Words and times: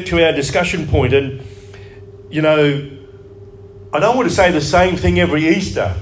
to 0.00 0.24
our 0.24 0.32
discussion 0.32 0.86
point, 0.86 1.12
and 1.12 1.42
you 2.30 2.40
know, 2.40 2.98
I 3.92 4.00
don't 4.00 4.16
want 4.16 4.28
to 4.28 4.34
say 4.34 4.50
the 4.50 4.60
same 4.60 4.96
thing 4.96 5.20
every 5.20 5.46
Easter. 5.48 5.94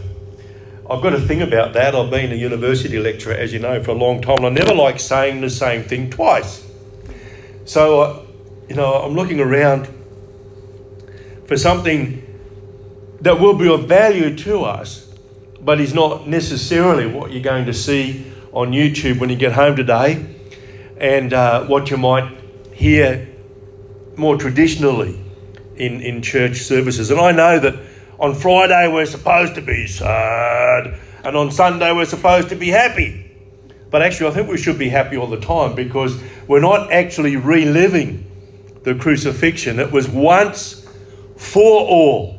I've 0.88 1.02
got 1.02 1.10
to 1.10 1.20
think 1.20 1.42
about 1.42 1.72
that. 1.74 1.94
I've 1.94 2.10
been 2.10 2.32
a 2.32 2.36
university 2.36 2.98
lecturer, 2.98 3.34
as 3.34 3.52
you 3.52 3.58
know, 3.58 3.82
for 3.82 3.92
a 3.92 3.94
long 3.94 4.20
time. 4.20 4.38
And 4.38 4.46
I 4.46 4.50
never 4.50 4.74
like 4.74 4.98
saying 4.98 5.40
the 5.40 5.50
same 5.50 5.84
thing 5.84 6.10
twice. 6.10 6.66
So, 7.64 8.00
uh, 8.00 8.22
you 8.68 8.74
know, 8.74 8.94
I'm 8.94 9.14
looking 9.14 9.40
around 9.40 9.88
for 11.46 11.56
something 11.56 12.26
that 13.20 13.38
will 13.38 13.54
be 13.54 13.68
of 13.68 13.88
value 13.88 14.36
to 14.38 14.64
us, 14.64 15.12
but 15.60 15.80
is 15.80 15.94
not 15.94 16.26
necessarily 16.26 17.06
what 17.06 17.30
you're 17.32 17.42
going 17.42 17.66
to 17.66 17.74
see 17.74 18.32
on 18.52 18.72
YouTube 18.72 19.20
when 19.20 19.30
you 19.30 19.36
get 19.36 19.52
home 19.52 19.76
today 19.76 20.26
and 20.96 21.32
uh, 21.32 21.64
what 21.64 21.90
you 21.90 21.96
might 21.96 22.36
hear 22.72 23.29
more 24.20 24.36
traditionally 24.36 25.18
in, 25.76 26.00
in 26.02 26.22
church 26.22 26.58
services. 26.58 27.10
And 27.10 27.18
I 27.18 27.32
know 27.32 27.58
that 27.58 27.74
on 28.18 28.34
Friday 28.34 28.86
we're 28.92 29.06
supposed 29.06 29.54
to 29.54 29.62
be 29.62 29.86
sad, 29.86 31.00
and 31.24 31.36
on 31.36 31.50
Sunday 31.50 31.90
we're 31.92 32.04
supposed 32.04 32.50
to 32.50 32.54
be 32.54 32.68
happy. 32.68 33.26
But 33.90 34.02
actually, 34.02 34.30
I 34.30 34.34
think 34.34 34.48
we 34.48 34.58
should 34.58 34.78
be 34.78 34.90
happy 34.90 35.16
all 35.16 35.26
the 35.26 35.40
time 35.40 35.74
because 35.74 36.22
we're 36.46 36.60
not 36.60 36.92
actually 36.92 37.34
reliving 37.36 38.30
the 38.84 38.94
crucifixion. 38.94 39.80
It 39.80 39.90
was 39.90 40.06
once 40.08 40.86
for 41.36 41.80
all, 41.80 42.34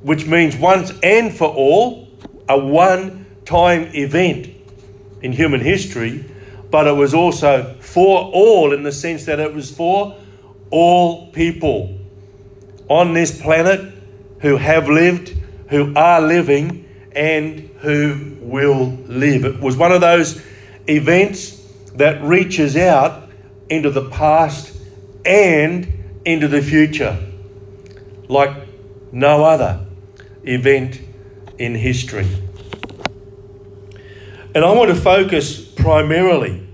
which 0.00 0.24
means 0.26 0.56
once 0.56 0.92
and 1.02 1.36
for 1.36 1.48
all, 1.48 2.08
a 2.48 2.58
one 2.58 3.26
time 3.44 3.90
event 3.92 4.48
in 5.20 5.32
human 5.32 5.60
history, 5.60 6.24
but 6.70 6.86
it 6.86 6.92
was 6.92 7.12
also 7.12 7.76
for 7.80 8.30
all 8.32 8.72
in 8.72 8.82
the 8.82 8.92
sense 8.92 9.24
that 9.26 9.40
it 9.40 9.52
was 9.52 9.70
for 9.70 10.16
all 10.70 11.30
people 11.32 11.98
on 12.88 13.14
this 13.14 13.40
planet 13.40 13.92
who 14.40 14.56
have 14.56 14.88
lived, 14.88 15.34
who 15.68 15.94
are 15.94 16.20
living, 16.20 16.86
and 17.12 17.70
who 17.80 18.36
will 18.40 18.86
live. 19.06 19.44
It 19.44 19.60
was 19.60 19.76
one 19.76 19.92
of 19.92 20.00
those 20.00 20.42
events 20.86 21.62
that 21.94 22.22
reaches 22.22 22.76
out 22.76 23.28
into 23.68 23.90
the 23.90 24.08
past 24.10 24.76
and 25.24 26.20
into 26.24 26.46
the 26.48 26.62
future, 26.62 27.18
like 28.28 28.50
no 29.12 29.44
other 29.44 29.86
event 30.44 31.00
in 31.58 31.74
history. 31.74 32.28
And 34.54 34.64
I 34.64 34.72
want 34.72 34.90
to 34.90 34.96
focus 34.96 35.60
primarily 35.60 36.66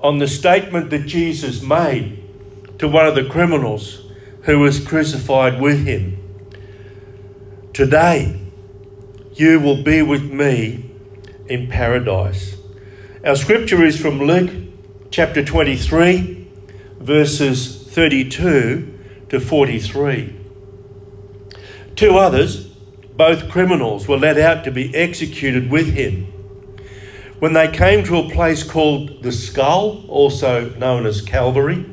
on 0.00 0.18
the 0.18 0.28
statement 0.28 0.90
that 0.90 1.06
Jesus 1.06 1.62
made 1.62 2.17
to 2.78 2.88
one 2.88 3.06
of 3.06 3.14
the 3.14 3.24
criminals 3.24 4.02
who 4.42 4.58
was 4.60 4.84
crucified 4.84 5.60
with 5.60 5.84
him. 5.84 6.16
Today, 7.72 8.40
you 9.34 9.60
will 9.60 9.82
be 9.82 10.02
with 10.02 10.22
me 10.22 10.90
in 11.46 11.68
paradise. 11.68 12.56
Our 13.24 13.36
scripture 13.36 13.84
is 13.84 14.00
from 14.00 14.20
Luke 14.20 14.50
chapter 15.10 15.44
23, 15.44 16.48
verses 17.00 17.88
32 17.88 18.98
to 19.28 19.40
43. 19.40 20.34
Two 21.96 22.16
others, 22.16 22.66
both 23.16 23.50
criminals, 23.50 24.06
were 24.06 24.16
led 24.16 24.38
out 24.38 24.62
to 24.64 24.70
be 24.70 24.94
executed 24.94 25.70
with 25.70 25.94
him. 25.94 26.24
When 27.40 27.52
they 27.52 27.68
came 27.68 28.04
to 28.04 28.18
a 28.18 28.30
place 28.30 28.62
called 28.62 29.22
the 29.22 29.32
skull, 29.32 30.04
also 30.08 30.70
known 30.70 31.06
as 31.06 31.22
Calvary, 31.22 31.84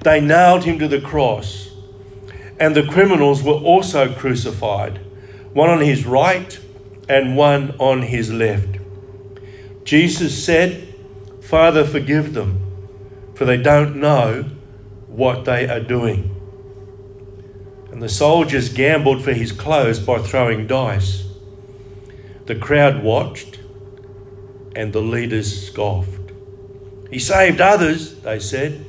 they 0.00 0.20
nailed 0.20 0.64
him 0.64 0.78
to 0.78 0.88
the 0.88 1.00
cross 1.00 1.68
and 2.58 2.74
the 2.74 2.86
criminals 2.86 3.42
were 3.42 3.52
also 3.52 4.12
crucified, 4.12 4.98
one 5.52 5.70
on 5.70 5.80
his 5.80 6.04
right 6.04 6.58
and 7.08 7.36
one 7.36 7.74
on 7.78 8.02
his 8.02 8.32
left. 8.32 8.78
Jesus 9.84 10.44
said, 10.44 10.94
Father, 11.40 11.84
forgive 11.84 12.34
them, 12.34 12.60
for 13.34 13.44
they 13.44 13.56
don't 13.56 13.96
know 13.96 14.44
what 15.06 15.44
they 15.44 15.68
are 15.68 15.80
doing. 15.80 16.34
And 17.92 18.02
the 18.02 18.08
soldiers 18.08 18.68
gambled 18.68 19.22
for 19.22 19.32
his 19.32 19.52
clothes 19.52 19.98
by 19.98 20.18
throwing 20.18 20.66
dice. 20.66 21.26
The 22.46 22.56
crowd 22.56 23.02
watched, 23.02 23.60
and 24.74 24.92
the 24.92 25.00
leaders 25.00 25.68
scoffed. 25.68 26.32
He 27.10 27.18
saved 27.18 27.60
others, 27.60 28.20
they 28.20 28.38
said. 28.38 28.87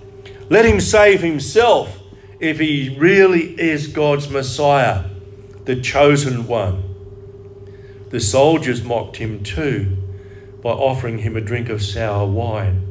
Let 0.49 0.65
him 0.65 0.79
save 0.79 1.21
himself 1.21 1.99
if 2.39 2.59
he 2.59 2.95
really 2.97 3.59
is 3.59 3.87
God's 3.87 4.29
Messiah, 4.29 5.05
the 5.65 5.79
chosen 5.79 6.47
one. 6.47 6.83
The 8.09 8.19
soldiers 8.19 8.83
mocked 8.83 9.17
him 9.17 9.43
too 9.43 9.95
by 10.63 10.71
offering 10.71 11.19
him 11.19 11.37
a 11.37 11.41
drink 11.41 11.69
of 11.69 11.83
sour 11.83 12.25
wine. 12.25 12.85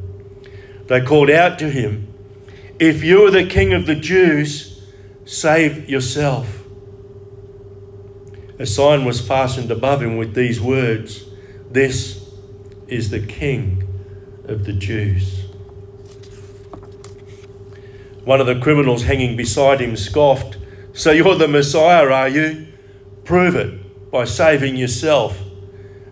They 0.87 1.01
called 1.01 1.29
out 1.29 1.59
to 1.59 1.69
him, 1.69 2.13
If 2.79 3.03
you 3.03 3.25
are 3.27 3.31
the 3.31 3.45
king 3.45 3.73
of 3.73 3.85
the 3.85 3.95
Jews, 3.95 4.81
save 5.25 5.89
yourself. 5.89 6.63
A 8.57 8.65
sign 8.65 9.05
was 9.05 9.25
fastened 9.25 9.71
above 9.71 10.01
him 10.01 10.17
with 10.17 10.33
these 10.33 10.59
words 10.59 11.25
This 11.69 12.29
is 12.87 13.09
the 13.09 13.19
king 13.19 13.83
of 14.45 14.65
the 14.65 14.73
Jews. 14.73 15.48
One 18.29 18.39
of 18.39 18.45
the 18.45 18.59
criminals 18.59 19.05
hanging 19.05 19.35
beside 19.35 19.81
him 19.81 19.97
scoffed, 19.97 20.55
So 20.93 21.09
you're 21.09 21.33
the 21.33 21.47
Messiah, 21.47 22.07
are 22.07 22.29
you? 22.29 22.67
Prove 23.23 23.55
it 23.55 24.11
by 24.11 24.25
saving 24.25 24.75
yourself 24.75 25.41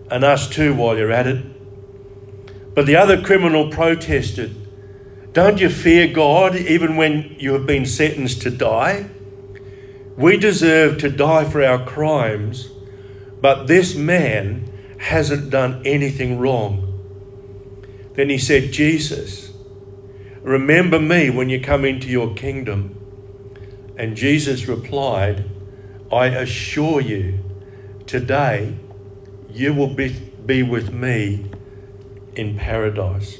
and 0.10 0.24
us 0.24 0.50
too 0.50 0.74
while 0.74 0.98
you're 0.98 1.12
at 1.12 1.28
it. 1.28 2.74
But 2.74 2.88
the 2.88 2.96
other 2.96 3.22
criminal 3.22 3.70
protested, 3.70 5.32
Don't 5.34 5.60
you 5.60 5.70
fear 5.70 6.08
God 6.12 6.56
even 6.56 6.96
when 6.96 7.36
you 7.38 7.54
have 7.54 7.68
been 7.68 7.86
sentenced 7.86 8.42
to 8.42 8.50
die? 8.50 9.12
We 10.16 10.38
deserve 10.38 10.98
to 11.02 11.12
die 11.12 11.46
for 11.46 11.64
our 11.64 11.86
crimes, 11.86 12.72
but 13.42 13.68
this 13.68 13.94
man 13.94 14.98
hasn't 15.02 15.52
done 15.52 15.84
anything 15.86 16.40
wrong. 16.40 16.82
Then 18.16 18.32
he 18.32 18.40
said, 18.40 18.72
Jesus, 18.72 19.47
Remember 20.48 20.98
me 20.98 21.30
when 21.30 21.50
you 21.50 21.60
come 21.60 21.84
into 21.84 22.08
your 22.08 22.34
kingdom. 22.34 22.96
And 23.98 24.16
Jesus 24.16 24.66
replied, 24.66 25.44
I 26.10 26.28
assure 26.28 27.02
you, 27.02 27.44
today 28.06 28.78
you 29.50 29.74
will 29.74 29.94
be, 29.94 30.08
be 30.46 30.64
with 30.64 30.94
me 30.94 31.52
in 32.34 32.58
paradise. 32.58 33.40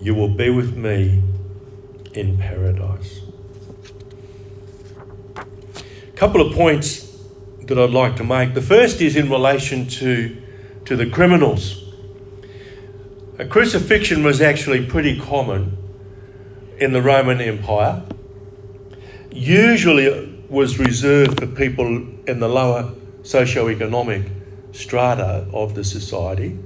You 0.00 0.14
will 0.14 0.34
be 0.34 0.48
with 0.48 0.74
me 0.74 1.22
in 2.14 2.38
paradise. 2.38 3.20
A 5.36 6.16
couple 6.16 6.40
of 6.40 6.54
points 6.54 7.14
that 7.64 7.78
I'd 7.78 7.90
like 7.90 8.16
to 8.16 8.24
make. 8.24 8.54
The 8.54 8.62
first 8.62 9.02
is 9.02 9.16
in 9.16 9.28
relation 9.28 9.86
to, 9.86 10.34
to 10.86 10.96
the 10.96 11.10
criminals. 11.10 11.87
A 13.38 13.46
crucifixion 13.46 14.24
was 14.24 14.40
actually 14.40 14.84
pretty 14.84 15.16
common 15.16 15.78
in 16.78 16.92
the 16.92 17.00
Roman 17.00 17.40
Empire. 17.40 18.02
Usually 19.30 20.06
it 20.06 20.50
was 20.50 20.80
reserved 20.80 21.38
for 21.38 21.46
people 21.46 21.86
in 22.26 22.40
the 22.40 22.48
lower 22.48 22.92
socio-economic 23.22 24.22
strata 24.72 25.46
of 25.52 25.76
the 25.76 25.84
society. 25.84 26.58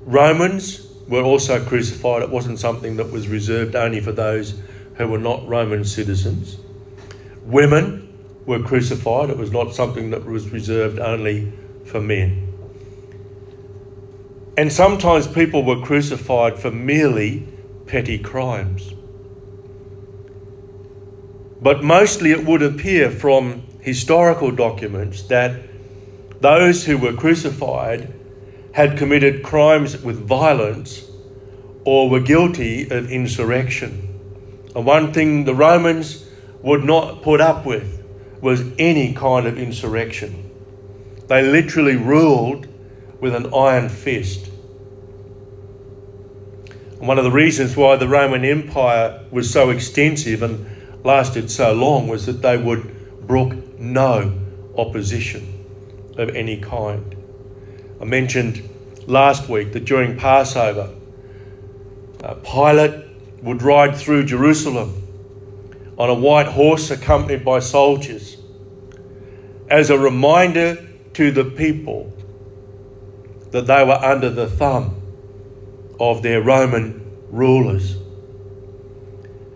Romans 0.00 0.88
were 1.06 1.22
also 1.22 1.64
crucified. 1.64 2.24
It 2.24 2.30
wasn't 2.30 2.58
something 2.58 2.96
that 2.96 3.12
was 3.12 3.28
reserved 3.28 3.76
only 3.76 4.00
for 4.00 4.10
those 4.10 4.60
who 4.96 5.06
were 5.06 5.18
not 5.18 5.46
Roman 5.46 5.84
citizens. 5.84 6.56
Women 7.44 8.12
were 8.44 8.60
crucified. 8.60 9.30
It 9.30 9.38
was 9.38 9.52
not 9.52 9.72
something 9.72 10.10
that 10.10 10.24
was 10.24 10.48
reserved 10.48 10.98
only 10.98 11.52
for 11.84 12.00
men. 12.00 12.43
And 14.56 14.72
sometimes 14.72 15.26
people 15.26 15.64
were 15.64 15.80
crucified 15.80 16.58
for 16.58 16.70
merely 16.70 17.48
petty 17.86 18.18
crimes. 18.18 18.94
But 21.60 21.82
mostly 21.82 22.30
it 22.30 22.44
would 22.44 22.62
appear 22.62 23.10
from 23.10 23.62
historical 23.80 24.50
documents 24.50 25.22
that 25.22 25.60
those 26.40 26.84
who 26.84 26.98
were 26.98 27.12
crucified 27.12 28.12
had 28.74 28.98
committed 28.98 29.42
crimes 29.42 30.00
with 30.02 30.26
violence 30.26 31.04
or 31.84 32.08
were 32.08 32.20
guilty 32.20 32.88
of 32.90 33.10
insurrection. 33.10 34.08
And 34.74 34.84
one 34.84 35.12
thing 35.12 35.44
the 35.44 35.54
Romans 35.54 36.26
would 36.62 36.84
not 36.84 37.22
put 37.22 37.40
up 37.40 37.64
with 37.64 38.04
was 38.40 38.62
any 38.78 39.14
kind 39.14 39.46
of 39.46 39.58
insurrection. 39.58 40.50
They 41.28 41.42
literally 41.42 41.96
ruled 41.96 42.66
with 43.24 43.34
an 43.34 43.54
iron 43.54 43.88
fist. 43.88 44.50
And 46.98 47.08
one 47.08 47.16
of 47.16 47.24
the 47.24 47.30
reasons 47.30 47.74
why 47.74 47.96
the 47.96 48.06
Roman 48.06 48.44
Empire 48.44 49.24
was 49.30 49.50
so 49.50 49.70
extensive 49.70 50.42
and 50.42 50.66
lasted 51.02 51.50
so 51.50 51.72
long 51.72 52.06
was 52.06 52.26
that 52.26 52.42
they 52.42 52.58
would 52.58 53.26
brook 53.26 53.78
no 53.78 54.38
opposition 54.76 55.64
of 56.18 56.36
any 56.36 56.58
kind. 56.58 57.16
I 57.98 58.04
mentioned 58.04 58.68
last 59.06 59.48
week 59.48 59.72
that 59.72 59.86
during 59.86 60.18
Passover, 60.18 60.94
uh, 62.22 62.34
Pilate 62.34 63.06
would 63.42 63.62
ride 63.62 63.96
through 63.96 64.26
Jerusalem 64.26 65.02
on 65.96 66.10
a 66.10 66.14
white 66.14 66.48
horse 66.48 66.90
accompanied 66.90 67.42
by 67.42 67.60
soldiers 67.60 68.36
as 69.70 69.88
a 69.88 69.98
reminder 69.98 70.86
to 71.14 71.30
the 71.30 71.46
people 71.46 72.12
that 73.54 73.68
they 73.68 73.84
were 73.84 73.92
under 73.92 74.28
the 74.30 74.48
thumb 74.48 75.00
of 76.00 76.22
their 76.24 76.42
Roman 76.42 77.00
rulers. 77.30 77.96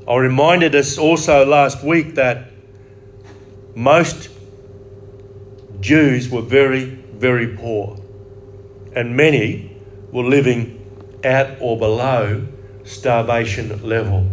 I 0.07 0.15
reminded 0.15 0.77
us 0.77 0.97
also 0.99 1.45
last 1.45 1.83
week 1.83 2.15
that 2.15 2.49
most 3.75 4.31
Jews 5.81 6.31
were 6.31 6.43
very, 6.43 6.85
very 6.85 7.57
poor, 7.57 8.01
and 8.95 9.17
many 9.17 9.77
were 10.13 10.23
living 10.23 11.21
at 11.25 11.61
or 11.61 11.77
below 11.77 12.47
starvation 12.85 13.83
level. 13.83 14.31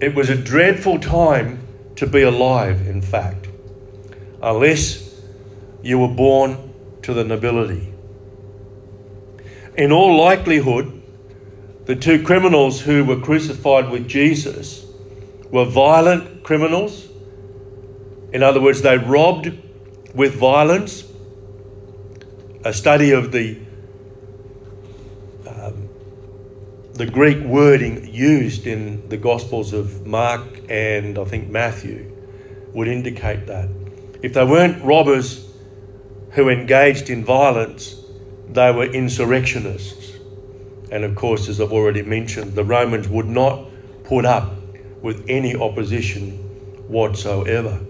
It 0.00 0.14
was 0.14 0.30
a 0.30 0.36
dreadful 0.36 1.00
time 1.00 1.58
to 1.96 2.06
be 2.06 2.22
alive, 2.22 2.86
in 2.86 3.02
fact, 3.02 3.48
unless 4.42 5.20
you 5.82 5.98
were 5.98 6.08
born 6.08 6.72
to 7.02 7.12
the 7.12 7.22
nobility. 7.22 7.92
In 9.76 9.92
all 9.92 10.16
likelihood, 10.16 11.02
the 11.84 11.94
two 11.94 12.22
criminals 12.22 12.80
who 12.80 13.04
were 13.04 13.20
crucified 13.20 13.90
with 13.90 14.08
Jesus 14.08 14.86
were 15.50 15.66
violent 15.66 16.42
criminals. 16.42 17.08
In 18.32 18.42
other 18.42 18.60
words, 18.60 18.80
they 18.80 18.96
robbed 18.96 19.52
with 20.14 20.34
violence. 20.34 21.04
A 22.64 22.72
study 22.72 23.10
of 23.10 23.32
the 23.32 23.60
um, 25.46 25.88
the 26.94 27.06
Greek 27.06 27.44
wording 27.44 28.12
used 28.12 28.66
in 28.66 29.08
the 29.10 29.18
Gospels 29.18 29.74
of 29.74 30.06
Mark 30.06 30.42
and 30.70 31.18
I 31.18 31.24
think 31.24 31.50
Matthew 31.50 32.10
would 32.72 32.88
indicate 32.88 33.46
that. 33.46 33.68
If 34.22 34.32
they 34.32 34.44
weren't 34.44 34.82
robbers 34.82 35.46
who 36.30 36.48
engaged 36.48 37.10
in 37.10 37.24
violence, 37.24 38.02
they 38.48 38.70
were 38.72 38.86
insurrectionists. 38.86 40.16
And 40.90 41.04
of 41.04 41.14
course, 41.14 41.48
as 41.48 41.60
I've 41.60 41.72
already 41.72 42.02
mentioned, 42.02 42.54
the 42.54 42.64
Romans 42.64 43.08
would 43.08 43.26
not 43.26 43.66
put 44.04 44.24
up 44.24 44.52
with 45.02 45.24
any 45.28 45.54
opposition 45.54 46.32
whatsoever. 46.88 47.80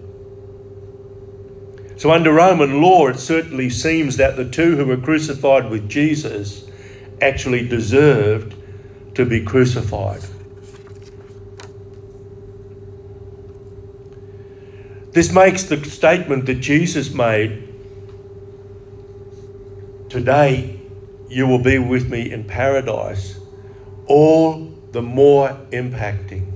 So, 1.97 2.11
under 2.11 2.31
Roman 2.31 2.81
law, 2.81 3.07
it 3.07 3.17
certainly 3.17 3.69
seems 3.69 4.17
that 4.17 4.35
the 4.35 4.47
two 4.47 4.75
who 4.75 4.85
were 4.85 4.97
crucified 4.97 5.69
with 5.69 5.89
Jesus 5.89 6.69
actually 7.21 7.67
deserved 7.67 8.55
to 9.15 9.25
be 9.25 9.43
crucified. 9.43 10.21
This 15.11 15.31
makes 15.31 15.63
the 15.63 15.83
statement 15.83 16.45
that 16.45 16.59
Jesus 16.59 17.11
made 17.11 17.66
Today 20.17 20.79
you 21.29 21.45
will 21.45 21.59
be 21.59 21.77
with 21.77 22.09
me 22.09 22.31
in 22.31 22.45
paradise, 22.45 23.39
all 24.07 24.75
the 24.91 25.03
more 25.03 25.49
impacting. 25.69 26.51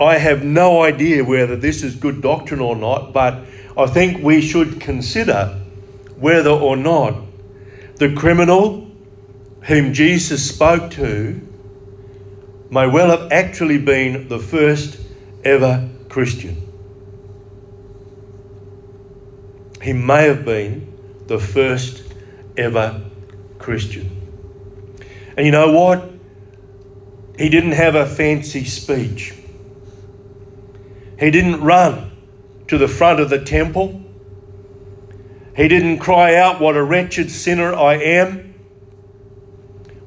I 0.00 0.18
have 0.18 0.44
no 0.44 0.84
idea 0.84 1.24
whether 1.24 1.56
this 1.56 1.82
is 1.82 1.96
good 1.96 2.22
doctrine 2.22 2.60
or 2.60 2.76
not, 2.76 3.12
but 3.12 3.42
I 3.76 3.86
think 3.86 4.22
we 4.22 4.40
should 4.40 4.80
consider 4.80 5.60
whether 6.16 6.50
or 6.50 6.76
not 6.76 7.20
the 7.96 8.14
criminal 8.14 8.88
whom 9.62 9.92
Jesus 9.92 10.48
spoke 10.48 10.92
to 10.92 11.40
may 12.70 12.86
well 12.86 13.10
have 13.10 13.32
actually 13.32 13.78
been 13.78 14.28
the 14.28 14.38
first 14.38 15.00
ever 15.44 15.88
Christian. 16.08 16.63
He 19.84 19.92
may 19.92 20.28
have 20.28 20.46
been 20.46 20.90
the 21.26 21.38
first 21.38 22.02
ever 22.56 23.02
Christian. 23.58 24.10
And 25.36 25.44
you 25.44 25.52
know 25.52 25.72
what? 25.72 26.10
He 27.38 27.50
didn't 27.50 27.72
have 27.72 27.94
a 27.94 28.06
fancy 28.06 28.64
speech. 28.64 29.34
He 31.20 31.30
didn't 31.30 31.60
run 31.60 32.12
to 32.68 32.78
the 32.78 32.88
front 32.88 33.20
of 33.20 33.28
the 33.28 33.44
temple. 33.44 34.02
He 35.54 35.68
didn't 35.68 35.98
cry 35.98 36.34
out, 36.34 36.62
What 36.62 36.76
a 36.76 36.82
wretched 36.82 37.30
sinner 37.30 37.74
I 37.74 37.96
am. 37.96 38.54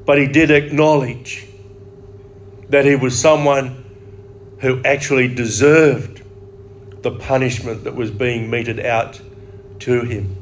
But 0.08 0.18
he 0.18 0.26
did 0.26 0.50
acknowledge 0.50 1.46
that 2.70 2.86
he 2.86 2.96
was 2.96 3.16
someone 3.20 3.86
who 4.62 4.82
actually 4.84 5.28
deserved 5.28 6.24
the 7.04 7.12
punishment 7.12 7.84
that 7.84 7.96
was 7.96 8.10
being 8.10 8.50
meted 8.50 8.80
out 8.80 9.22
to 9.80 10.02
him. 10.02 10.36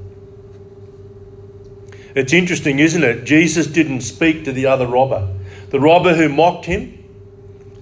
It's 2.16 2.32
interesting, 2.32 2.80
isn't 2.80 3.04
it? 3.04 3.26
Jesus 3.26 3.68
didn't 3.68 4.02
speak 4.02 4.46
to 4.46 4.54
the 4.54 4.66
other 4.66 4.88
robber. 4.88 5.34
The 5.70 5.80
robber 5.80 6.16
who 6.16 6.30
mocked 6.30 6.66
him, 6.66 7.04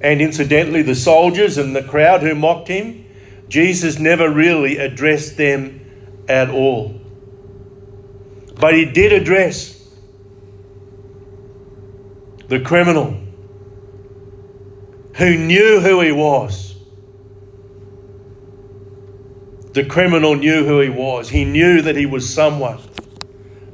and 0.02 0.22
incidentally, 0.22 0.82
the 0.82 0.96
soldiers 0.96 1.58
and 1.58 1.76
the 1.76 1.84
crowd 1.84 2.22
who 2.22 2.34
mocked 2.34 2.68
him, 2.68 3.06
Jesus 3.48 4.00
never 4.00 4.30
really 4.30 4.78
addressed 4.78 5.38
them 5.38 5.82
at 6.28 6.50
all. 6.50 7.00
But 8.60 8.74
he 8.74 8.86
did 8.86 9.14
address 9.14 9.80
the 12.48 12.60
criminal 12.60 13.20
who 15.16 15.38
knew 15.38 15.80
who 15.80 16.02
he 16.02 16.12
was 16.12 16.73
the 19.74 19.84
criminal 19.84 20.36
knew 20.36 20.66
who 20.66 20.80
he 20.80 20.90
was. 20.90 21.30
He 21.30 21.46
knew 21.46 21.82
that 21.82 21.96
he 21.96 22.06
was 22.06 22.32
someone 22.32 22.80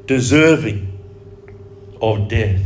deserving 0.06 0.98
of 2.02 2.30
death. 2.30 2.62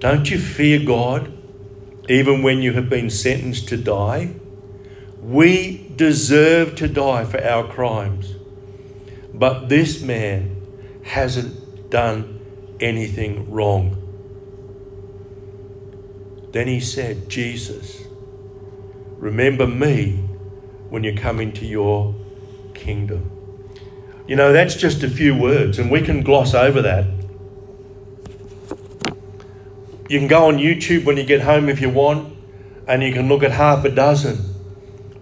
Don't 0.00 0.30
you 0.30 0.38
fear 0.38 0.84
God 0.84 1.32
even 2.08 2.42
when 2.42 2.60
you 2.60 2.72
have 2.72 2.90
been 2.90 3.08
sentenced 3.08 3.68
to 3.68 3.76
die? 3.76 4.34
We 5.22 5.92
deserve 5.94 6.74
to 6.76 6.88
die 6.88 7.24
for 7.24 7.42
our 7.44 7.70
crimes. 7.70 8.34
But 9.32 9.68
this 9.68 10.02
man 10.02 10.56
hasn't 11.04 11.90
done 11.90 12.40
anything 12.80 13.50
wrong. 13.50 13.96
Then 16.50 16.66
he 16.66 16.80
said, 16.80 17.28
Jesus, 17.28 18.02
remember 19.18 19.68
me 19.68 20.29
when 20.90 21.04
you 21.04 21.14
come 21.14 21.40
into 21.40 21.64
your 21.64 22.14
kingdom. 22.74 23.30
You 24.26 24.36
know, 24.36 24.52
that's 24.52 24.74
just 24.74 25.02
a 25.02 25.08
few 25.08 25.34
words, 25.34 25.78
and 25.78 25.90
we 25.90 26.02
can 26.02 26.22
gloss 26.22 26.54
over 26.54 26.82
that. 26.82 27.06
You 30.08 30.18
can 30.18 30.28
go 30.28 30.46
on 30.46 30.58
YouTube 30.58 31.04
when 31.04 31.16
you 31.16 31.24
get 31.24 31.42
home 31.42 31.68
if 31.68 31.80
you 31.80 31.88
want, 31.88 32.36
and 32.86 33.02
you 33.02 33.12
can 33.12 33.28
look 33.28 33.42
at 33.42 33.52
half 33.52 33.84
a 33.84 33.90
dozen 33.90 34.54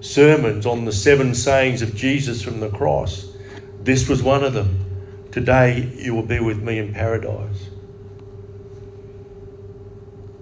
sermons 0.01 0.65
on 0.65 0.85
the 0.85 0.93
seven 0.93 1.35
sayings 1.35 1.83
of 1.83 1.95
Jesus 1.95 2.43
from 2.43 2.61
the 2.61 2.71
cross. 2.71 3.35
This 3.83 4.09
was 4.09 4.23
one 4.23 4.45
of 4.45 4.55
them. 4.55 4.85
Today 5.31 5.93
you 5.97 6.15
will 6.15 6.23
be 6.23 6.41
with 6.41 6.63
me 6.63 6.79
in 6.79 6.95
paradise. 6.95 7.69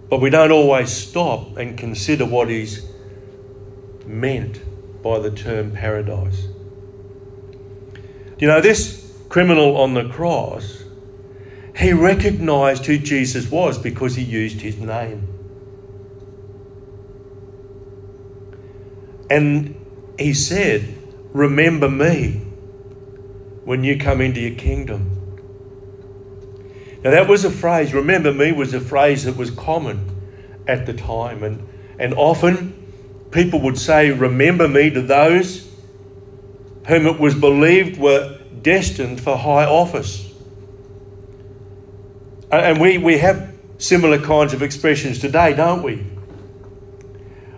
But 0.08 0.20
we 0.20 0.30
don't 0.30 0.52
always 0.52 0.90
stop 0.90 1.56
and 1.56 1.76
consider 1.76 2.24
what 2.24 2.48
he's 2.48 2.88
meant 4.06 4.60
by 5.06 5.20
the 5.20 5.30
term 5.30 5.70
paradise. 5.70 6.48
You 8.38 8.48
know, 8.48 8.60
this 8.60 9.14
criminal 9.28 9.76
on 9.76 9.94
the 9.94 10.08
cross, 10.08 10.82
he 11.76 11.92
recognized 11.92 12.86
who 12.86 12.98
Jesus 12.98 13.48
was 13.50 13.78
because 13.78 14.16
he 14.16 14.22
used 14.22 14.62
his 14.62 14.78
name. 14.78 15.28
And 19.30 19.74
he 20.18 20.34
said, 20.34 20.98
Remember 21.32 21.88
me 21.88 22.42
when 23.64 23.84
you 23.84 23.98
come 23.98 24.20
into 24.20 24.40
your 24.40 24.56
kingdom. 24.56 25.12
Now, 27.04 27.10
that 27.10 27.28
was 27.28 27.44
a 27.44 27.50
phrase, 27.50 27.94
remember 27.94 28.32
me 28.32 28.50
was 28.50 28.74
a 28.74 28.80
phrase 28.80 29.24
that 29.24 29.36
was 29.36 29.50
common 29.50 30.10
at 30.66 30.86
the 30.86 30.94
time. 30.94 31.44
And, 31.44 31.68
and 31.98 32.14
often 32.14 32.85
people 33.30 33.60
would 33.62 33.78
say, 33.78 34.10
Remember 34.10 34.68
me 34.68 34.90
to 34.90 35.02
those 35.02 35.68
whom 36.86 37.06
it 37.06 37.18
was 37.18 37.34
believed 37.34 37.98
were 37.98 38.38
destined 38.62 39.20
for 39.20 39.36
high 39.36 39.64
office. 39.64 40.32
And 42.50 42.80
we, 42.80 42.98
we 42.98 43.18
have 43.18 43.54
similar 43.78 44.18
kinds 44.18 44.52
of 44.52 44.62
expressions 44.62 45.18
today, 45.18 45.52
don't 45.54 45.82
we? 45.82 46.06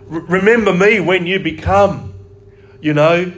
Remember 0.07 0.73
me 0.73 0.99
when 0.99 1.27
you 1.27 1.39
become, 1.39 2.13
you 2.81 2.93
know, 2.93 3.31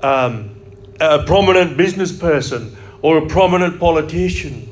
um, 0.00 0.60
a 1.00 1.24
prominent 1.24 1.76
business 1.76 2.16
person 2.16 2.76
or 3.02 3.18
a 3.18 3.26
prominent 3.26 3.80
politician 3.80 4.68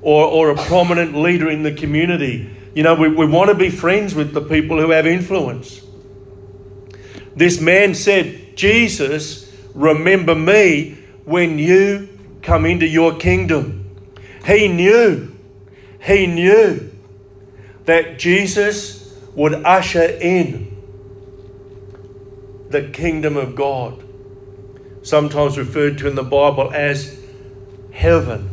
or, 0.00 0.24
or 0.24 0.50
a 0.50 0.56
prominent 0.56 1.14
leader 1.14 1.50
in 1.50 1.62
the 1.62 1.72
community. 1.72 2.50
You 2.78 2.84
know, 2.84 2.94
we, 2.94 3.08
we 3.08 3.26
want 3.26 3.48
to 3.48 3.56
be 3.56 3.70
friends 3.70 4.14
with 4.14 4.34
the 4.34 4.40
people 4.40 4.80
who 4.80 4.90
have 4.90 5.04
influence. 5.04 5.80
This 7.34 7.60
man 7.60 7.92
said, 7.92 8.56
Jesus, 8.56 9.52
remember 9.74 10.36
me 10.36 10.96
when 11.24 11.58
you 11.58 12.08
come 12.40 12.64
into 12.64 12.86
your 12.86 13.16
kingdom. 13.16 13.90
He 14.46 14.68
knew, 14.68 15.36
he 16.04 16.28
knew 16.28 16.92
that 17.86 18.16
Jesus 18.16 19.12
would 19.34 19.54
usher 19.54 20.04
in 20.04 20.76
the 22.70 22.90
kingdom 22.90 23.36
of 23.36 23.56
God, 23.56 24.04
sometimes 25.02 25.58
referred 25.58 25.98
to 25.98 26.06
in 26.06 26.14
the 26.14 26.22
Bible 26.22 26.70
as 26.72 27.18
heaven. 27.90 28.48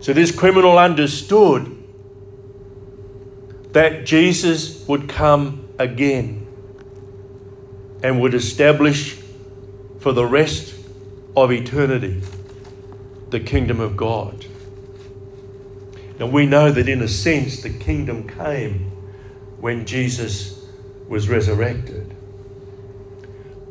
So 0.00 0.12
this 0.12 0.30
criminal 0.30 0.78
understood 0.78 1.78
that 3.72 4.04
Jesus 4.04 4.86
would 4.86 5.08
come 5.08 5.68
again 5.78 6.46
and 8.02 8.20
would 8.20 8.34
establish 8.34 9.18
for 9.98 10.12
the 10.12 10.26
rest 10.26 10.74
of 11.36 11.50
eternity 11.50 12.22
the 13.30 13.40
kingdom 13.40 13.80
of 13.80 13.96
God. 13.96 14.46
And 16.18 16.32
we 16.32 16.46
know 16.46 16.70
that 16.70 16.88
in 16.88 17.00
a 17.00 17.08
sense 17.08 17.62
the 17.62 17.70
kingdom 17.70 18.28
came 18.28 18.90
when 19.58 19.86
Jesus 19.86 20.64
was 21.08 21.28
resurrected. 21.28 22.14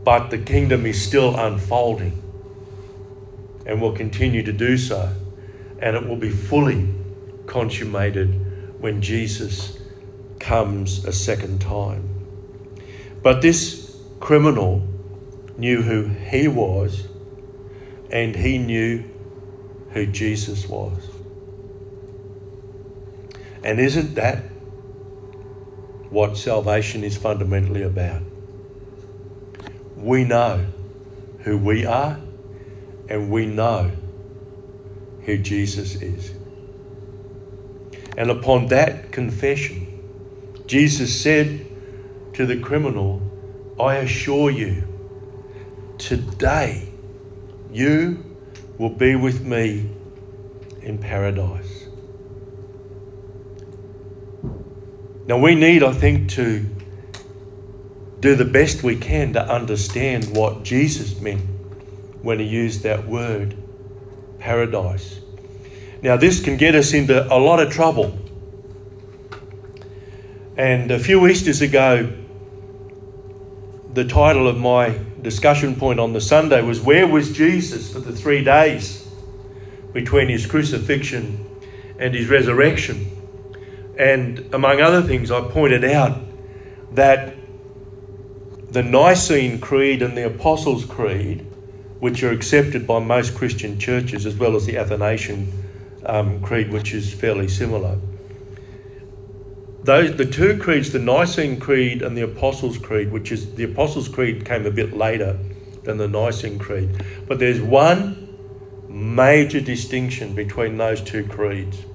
But 0.04 0.30
the 0.30 0.40
kingdom 0.40 0.86
is 0.86 1.00
still 1.02 1.38
unfolding 1.38 2.22
and 3.66 3.80
will 3.80 3.94
continue 3.94 4.42
to 4.44 4.52
do 4.52 4.78
so 4.78 5.14
and 5.80 5.96
it 5.96 6.08
will 6.08 6.16
be 6.16 6.30
fully 6.30 6.88
consummated 7.48 8.80
when 8.80 9.02
Jesus 9.02 9.81
comes 10.42 11.06
a 11.06 11.14
second 11.14 11.62
time. 11.62 12.10
But 13.24 13.42
this 13.42 13.96
criminal 14.20 14.86
knew 15.58 15.84
who 15.84 16.08
he 16.08 16.48
was 16.48 17.08
and 18.12 18.36
he 18.36 18.58
knew 18.58 19.04
who 19.92 20.06
Jesus 20.06 20.68
was. 20.68 21.10
And 23.64 23.80
isn't 23.80 24.16
that 24.16 24.44
what 26.10 26.36
salvation 26.36 27.04
is 27.04 27.16
fundamentally 27.16 27.84
about? 27.84 28.24
We 29.96 30.24
know 30.24 30.66
who 31.42 31.58
we 31.58 31.86
are 31.86 32.20
and 33.08 33.30
we 33.30 33.46
know 33.46 33.92
who 35.24 35.38
Jesus 35.38 35.96
is. 35.96 36.34
And 38.18 38.30
upon 38.30 38.68
that 38.68 39.12
confession, 39.12 39.81
Jesus 40.72 41.22
said 41.22 41.66
to 42.32 42.46
the 42.46 42.58
criminal, 42.58 43.22
I 43.78 43.96
assure 43.96 44.50
you, 44.50 44.88
today 45.98 46.94
you 47.74 48.24
will 48.78 48.92
be 48.92 49.18
with 49.18 49.44
me 49.46 49.90
in 50.82 50.98
paradise. 50.98 51.88
Now, 55.26 55.40
we 55.40 55.56
need, 55.56 55.84
I 55.84 55.92
think, 55.92 56.30
to 56.30 56.66
do 58.22 58.36
the 58.36 58.46
best 58.46 58.82
we 58.82 58.96
can 58.96 59.34
to 59.34 59.46
understand 59.46 60.34
what 60.34 60.64
Jesus 60.64 61.20
meant 61.20 61.42
when 62.22 62.40
he 62.40 62.46
used 62.46 62.84
that 62.84 63.10
word 63.10 63.58
paradise. 64.40 65.20
Now, 66.02 66.16
this 66.16 66.42
can 66.42 66.56
get 66.56 66.76
us 66.76 66.94
into 66.94 67.28
a 67.28 67.36
lot 67.36 67.62
of 67.62 67.74
trouble. 67.74 68.18
And 70.58 70.92
a 70.92 71.00
few 71.00 71.26
Easters 71.28 71.62
ago, 71.62 72.12
the 73.94 74.06
title 74.06 74.48
of 74.48 74.58
my 74.58 75.00
discussion 75.22 75.76
point 75.76 76.00
on 76.00 76.14
the 76.14 76.22
Sunday 76.22 76.62
was 76.62 76.82
Where 76.82 77.08
was 77.08 77.32
Jesus 77.32 77.92
for 77.92 78.00
the 78.00 78.12
three 78.12 78.44
days 78.44 79.08
between 79.94 80.30
his 80.30 80.46
crucifixion 80.46 81.46
and 82.00 82.14
his 82.14 82.30
resurrection? 82.30 83.18
And 83.98 84.54
among 84.54 84.82
other 84.82 85.02
things, 85.02 85.32
I 85.32 85.42
pointed 85.42 85.84
out 85.84 86.20
that 86.94 87.36
the 88.70 88.84
Nicene 88.84 89.60
Creed 89.60 90.02
and 90.02 90.18
the 90.18 90.26
Apostles' 90.26 90.86
Creed 90.86 91.48
which 92.02 92.24
are 92.24 92.32
accepted 92.32 92.88
by 92.88 92.98
most 92.98 93.36
Christian 93.36 93.78
churches, 93.78 94.26
as 94.26 94.36
well 94.36 94.56
as 94.56 94.66
the 94.66 94.76
Athanasian 94.76 95.54
um, 96.04 96.42
Creed, 96.42 96.72
which 96.72 96.96
is 96.96 97.14
fairly 97.14 97.48
similar. 97.48 98.00
Those, 99.84 100.16
the 100.16 100.26
two 100.26 100.58
creeds, 100.60 100.92
the 100.92 101.00
Nicene 101.00 101.60
Creed 101.60 102.02
and 102.02 102.16
the 102.16 102.22
Apostles' 102.22 102.78
Creed, 102.78 103.12
which 103.12 103.32
is 103.32 103.56
the 103.56 103.64
Apostles' 103.64 104.08
Creed 104.08 104.46
came 104.46 104.66
a 104.66 104.72
bit 104.72 104.94
later 104.94 105.40
than 105.84 105.98
the 105.98 106.08
Nicene 106.08 106.60
Creed, 106.60 107.04
but 107.28 107.40
there's 107.40 107.60
one 107.60 108.38
major 108.88 109.60
distinction 109.60 110.36
between 110.36 110.78
those 110.78 111.02
two 111.02 111.26
creeds. 111.26 111.86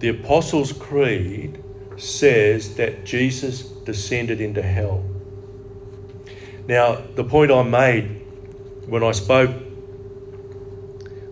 The 0.00 0.08
Apostles' 0.08 0.72
Creed 0.72 1.62
says 1.96 2.74
that 2.74 3.04
Jesus 3.04 3.62
descended 3.62 4.40
into 4.40 4.62
hell. 4.62 5.04
Now, 6.66 7.02
the 7.14 7.22
point 7.22 7.52
I 7.52 7.62
made 7.62 8.24
when 8.86 9.04
I 9.04 9.12
spoke 9.12 9.50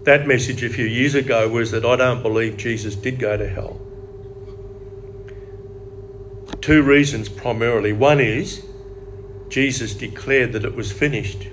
that 0.04 0.26
message 0.26 0.62
a 0.62 0.68
few 0.68 0.86
years 0.86 1.14
ago 1.14 1.48
was 1.48 1.70
that 1.72 1.84
I 1.84 1.96
don't 1.96 2.22
believe 2.22 2.56
Jesus 2.56 2.94
did 2.94 3.18
go 3.18 3.36
to 3.36 3.48
hell. 3.48 3.80
Two 6.60 6.82
reasons 6.82 7.28
primarily. 7.28 7.92
One 7.92 8.20
is 8.20 8.64
Jesus 9.48 9.94
declared 9.94 10.52
that 10.52 10.64
it 10.64 10.74
was 10.74 10.92
finished. 10.92 11.48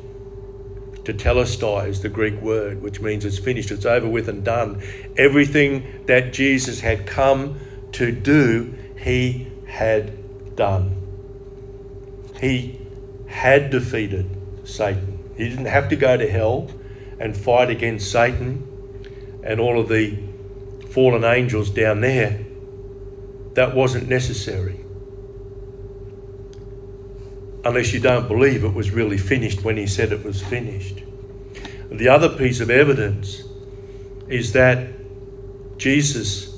Tetelestai 1.04 1.88
is 1.88 2.02
the 2.02 2.10
Greek 2.10 2.40
word, 2.42 2.82
which 2.82 3.02
means 3.02 3.24
it's 3.24 3.40
finished, 3.40 3.72
it's 3.72 3.86
over 3.86 4.08
with 4.08 4.28
and 4.28 4.44
done. 4.44 4.82
Everything 5.18 6.04
that 6.06 6.34
Jesus 6.34 6.82
had 6.82 7.06
come 7.06 7.60
to 7.94 8.12
do, 8.12 8.78
he 8.98 9.48
had 9.68 10.56
done. 10.56 10.96
He 12.40 12.80
had 13.28 13.70
defeated 13.70 14.30
Satan. 14.66 15.20
He 15.38 15.50
didn't 15.50 15.66
have 15.66 15.90
to 15.90 15.96
go 15.96 16.18
to 16.18 16.30
hell 16.30 16.70
and 17.20 17.36
fight 17.36 17.70
against 17.70 18.12
Satan 18.12 19.42
and 19.44 19.60
all 19.60 19.80
of 19.80 19.88
the 19.88 20.18
fallen 20.90 21.24
angels 21.24 21.70
down 21.70 22.02
there. 22.02 22.46
That 23.54 23.76
wasn't 23.76 24.08
necessary. 24.08 24.80
Unless 27.64 27.94
you 27.94 28.00
don't 28.00 28.28
believe 28.28 28.64
it 28.64 28.74
was 28.74 28.92
really 28.92 29.18
finished 29.18 29.64
when 29.64 29.78
he 29.78 29.88
said 29.88 30.12
it 30.12 30.24
was 30.24 30.42
finished. 30.42 31.04
The 31.90 32.08
other 32.08 32.30
piece 32.30 32.60
of 32.60 32.70
evidence 32.70 33.44
is 34.28 34.54
that 34.54 34.90
Jesus 35.78 36.56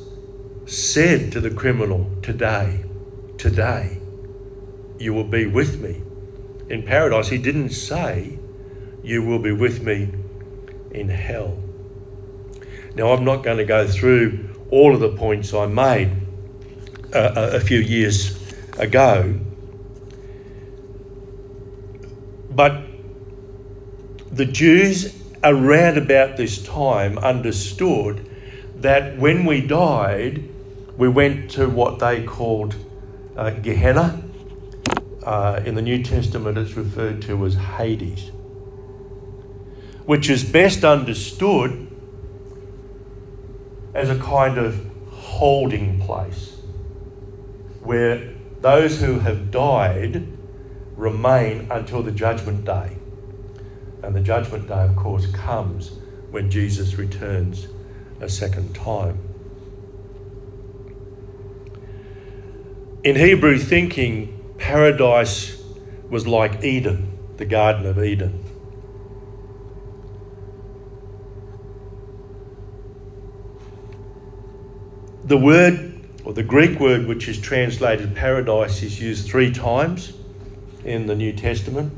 said 0.65 1.31
to 1.31 1.39
the 1.39 1.51
criminal, 1.51 2.09
Today, 2.21 2.85
today, 3.37 3.99
you 4.97 5.13
will 5.13 5.23
be 5.23 5.45
with 5.45 5.79
me 5.79 6.01
in 6.69 6.83
paradise. 6.83 7.29
He 7.29 7.37
didn't 7.37 7.71
say, 7.71 8.37
You 9.03 9.23
will 9.23 9.39
be 9.39 9.51
with 9.51 9.81
me 9.81 10.13
in 10.91 11.09
hell. 11.09 11.57
Now, 12.95 13.11
I'm 13.11 13.23
not 13.23 13.43
going 13.43 13.57
to 13.57 13.65
go 13.65 13.87
through 13.87 14.49
all 14.71 14.93
of 14.93 14.99
the 14.99 15.09
points 15.09 15.53
I 15.53 15.65
made 15.67 16.11
uh, 17.13 17.51
a 17.53 17.59
few 17.59 17.79
years 17.79 18.37
ago, 18.77 19.39
but 22.51 22.83
the 24.31 24.45
Jews 24.45 25.15
around 25.43 25.97
about 25.97 26.37
this 26.37 26.61
time 26.63 27.17
understood 27.17 28.29
that 28.75 29.17
when 29.17 29.45
we 29.45 29.61
died, 29.61 30.47
we 30.97 31.07
went 31.07 31.51
to 31.51 31.69
what 31.69 31.99
they 31.99 32.23
called 32.23 32.75
uh, 33.35 33.51
Gehenna, 33.51 34.21
uh, 35.23 35.61
in 35.65 35.75
the 35.75 35.81
New 35.81 36.03
Testament 36.03 36.57
it's 36.57 36.75
referred 36.75 37.21
to 37.23 37.45
as 37.45 37.55
Hades, 37.55 38.31
which 40.09 40.27
is 40.27 40.43
best 40.43 40.83
understood 40.83 41.87
as 43.93 44.09
a 44.09 44.17
kind 44.17 44.57
of 44.57 44.89
holding 45.11 46.01
place 46.01 46.55
where 47.83 48.33
those 48.59 49.01
who 49.01 49.19
have 49.19 49.51
died 49.51 50.27
remain 50.95 51.67
until 51.69 52.01
the 52.01 52.11
judgment 52.11 52.65
day. 52.65 52.97
And 54.01 54.15
the 54.15 54.21
judgment 54.21 54.67
day, 54.67 54.81
of 54.81 54.95
course, 54.95 55.27
comes 55.27 55.91
when 56.31 56.49
Jesus 56.49 56.95
returns 56.95 57.67
a 58.19 58.29
second 58.29 58.73
time. 58.73 59.19
In 63.03 63.15
Hebrew 63.15 63.59
thinking, 63.59 64.55
paradise 64.57 65.63
was 66.09 66.25
like 66.25 66.63
Eden, 66.63 67.15
the 67.37 67.45
Garden 67.45 67.85
of 67.85 68.03
Eden. 68.03 68.43
The 75.29 75.37
word, 75.37 76.07
or 76.23 76.33
the 76.33 76.41
Greek 76.41 76.79
word 76.79 77.05
which 77.05 77.27
is 77.27 77.39
translated 77.39 78.15
paradise, 78.15 78.81
is 78.81 78.99
used 78.99 79.27
three 79.27 79.51
times 79.51 80.13
in 80.83 81.05
the 81.05 81.13
New 81.13 81.33
Testament. 81.33 81.93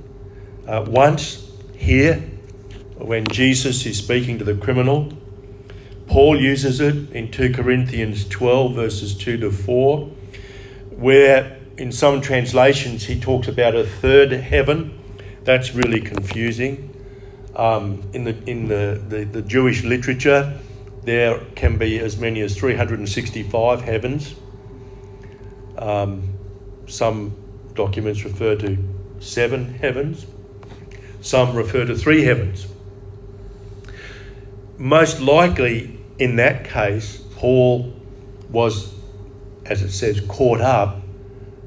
Uh, 0.67 0.83
once 0.85 1.49
here, 1.73 2.15
when 2.97 3.23
Jesus 3.27 3.85
is 3.85 3.97
speaking 3.97 4.37
to 4.39 4.43
the 4.43 4.55
criminal, 4.55 5.13
Paul 6.07 6.41
uses 6.41 6.81
it 6.81 7.09
in 7.11 7.31
2 7.31 7.53
Corinthians 7.53 8.27
12, 8.27 8.75
verses 8.75 9.15
2 9.15 9.37
to 9.37 9.49
4, 9.49 10.07
where 10.89 11.57
in 11.77 11.93
some 11.93 12.19
translations 12.19 13.05
he 13.05 13.17
talks 13.17 13.47
about 13.47 13.75
a 13.75 13.85
third 13.85 14.33
heaven. 14.33 14.99
That's 15.45 15.73
really 15.73 16.01
confusing. 16.01 16.89
Um, 17.55 18.03
in 18.11 18.25
the, 18.25 18.35
in 18.43 18.67
the, 18.67 19.01
the, 19.07 19.23
the 19.23 19.41
Jewish 19.41 19.85
literature, 19.85 20.59
there 21.03 21.39
can 21.55 21.77
be 21.77 21.99
as 21.99 22.17
many 22.17 22.41
as 22.41 22.55
365 22.55 23.81
heavens. 23.81 24.35
Um, 25.77 26.33
some 26.87 27.35
documents 27.73 28.23
refer 28.23 28.55
to 28.57 28.77
seven 29.19 29.75
heavens, 29.75 30.25
some 31.21 31.55
refer 31.55 31.85
to 31.85 31.95
three 31.95 32.23
heavens. 32.23 32.67
Most 34.77 35.21
likely, 35.21 35.99
in 36.17 36.35
that 36.35 36.65
case, 36.65 37.23
Paul 37.35 37.93
was, 38.49 38.93
as 39.65 39.81
it 39.81 39.91
says, 39.91 40.21
caught 40.27 40.61
up 40.61 41.01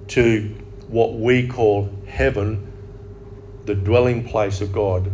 to 0.09 0.55
what 0.89 1.15
we 1.15 1.49
call 1.49 1.91
heaven, 2.07 2.73
the 3.65 3.75
dwelling 3.75 4.29
place 4.29 4.61
of 4.61 4.73
God. 4.73 5.11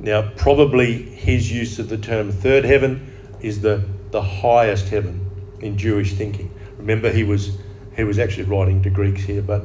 Now, 0.00 0.30
probably 0.34 1.02
his 1.02 1.52
use 1.52 1.78
of 1.78 1.90
the 1.90 1.98
term 1.98 2.32
third 2.32 2.64
heaven 2.64 3.12
is 3.42 3.60
the, 3.60 3.84
the 4.10 4.22
highest 4.22 4.88
heaven 4.88 5.30
in 5.60 5.76
Jewish 5.76 6.14
thinking. 6.14 6.52
Remember, 6.78 7.12
he 7.12 7.22
was 7.22 7.58
he 7.94 8.04
was 8.04 8.18
actually 8.18 8.44
writing 8.44 8.82
to 8.82 8.90
Greeks 8.90 9.22
here, 9.22 9.42
but 9.42 9.64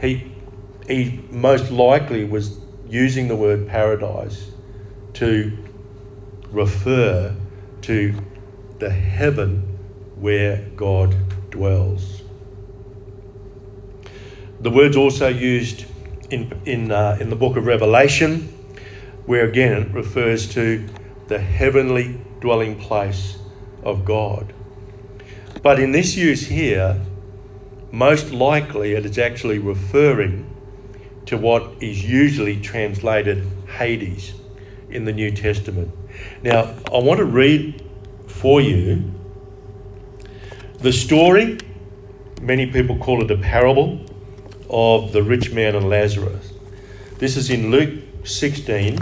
he 0.00 0.32
he 0.86 1.24
most 1.30 1.72
likely 1.72 2.24
was 2.24 2.60
using 2.88 3.26
the 3.26 3.34
word 3.34 3.66
paradise 3.66 4.52
to 5.14 5.56
refer 6.50 7.34
to 7.80 8.14
the 8.78 8.90
heaven 8.90 9.78
where 10.16 10.68
God 10.76 11.16
dwells. 11.50 12.22
The 14.60 14.70
word's 14.70 14.96
also 14.96 15.26
used 15.26 15.86
in, 16.30 16.52
in, 16.64 16.92
uh, 16.92 17.16
in 17.20 17.30
the 17.30 17.36
book 17.36 17.56
of 17.56 17.66
Revelation 17.66 18.51
where 19.26 19.46
again 19.46 19.82
it 19.82 19.92
refers 19.92 20.48
to 20.54 20.88
the 21.28 21.38
heavenly 21.38 22.20
dwelling 22.40 22.78
place 22.78 23.38
of 23.82 24.04
God. 24.04 24.52
But 25.62 25.78
in 25.78 25.92
this 25.92 26.16
use 26.16 26.46
here, 26.46 27.00
most 27.90 28.32
likely 28.32 28.92
it 28.92 29.06
is 29.06 29.18
actually 29.18 29.58
referring 29.58 30.48
to 31.26 31.36
what 31.36 31.70
is 31.80 32.04
usually 32.04 32.60
translated 32.60 33.46
Hades 33.78 34.34
in 34.90 35.04
the 35.04 35.12
New 35.12 35.30
Testament. 35.30 35.92
Now, 36.42 36.74
I 36.92 36.98
want 36.98 37.18
to 37.18 37.24
read 37.24 37.82
for 38.26 38.60
you 38.60 39.12
the 40.78 40.92
story, 40.92 41.58
many 42.40 42.66
people 42.66 42.98
call 42.98 43.22
it 43.22 43.30
a 43.30 43.36
parable, 43.36 44.00
of 44.68 45.12
the 45.12 45.22
rich 45.22 45.52
man 45.52 45.76
and 45.76 45.88
Lazarus. 45.88 46.52
This 47.18 47.36
is 47.36 47.50
in 47.50 47.70
Luke 47.70 48.01
16. 48.24 48.98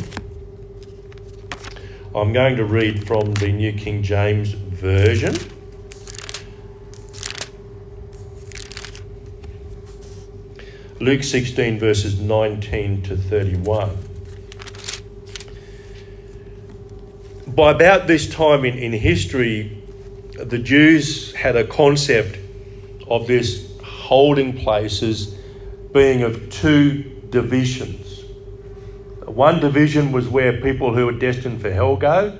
I'm 2.14 2.32
going 2.32 2.56
to 2.56 2.64
read 2.64 3.06
from 3.06 3.34
the 3.34 3.52
New 3.52 3.72
King 3.72 4.02
James 4.02 4.52
Version. 4.52 5.36
Luke 11.00 11.22
16, 11.22 11.78
verses 11.78 12.18
19 12.18 13.02
to 13.02 13.16
31. 13.16 13.96
By 17.46 17.72
about 17.72 18.06
this 18.06 18.28
time 18.28 18.64
in, 18.64 18.78
in 18.78 18.92
history, 18.92 19.82
the 20.32 20.58
Jews 20.58 21.34
had 21.34 21.56
a 21.56 21.66
concept 21.66 22.38
of 23.06 23.26
this 23.26 23.70
holding 23.82 24.56
places 24.56 25.34
being 25.92 26.22
of 26.22 26.50
two 26.50 27.02
divisions 27.28 28.09
one 29.40 29.58
division 29.58 30.12
was 30.12 30.28
where 30.28 30.60
people 30.60 30.94
who 30.94 31.06
were 31.06 31.12
destined 31.12 31.62
for 31.62 31.70
hell 31.70 31.96
go, 31.96 32.38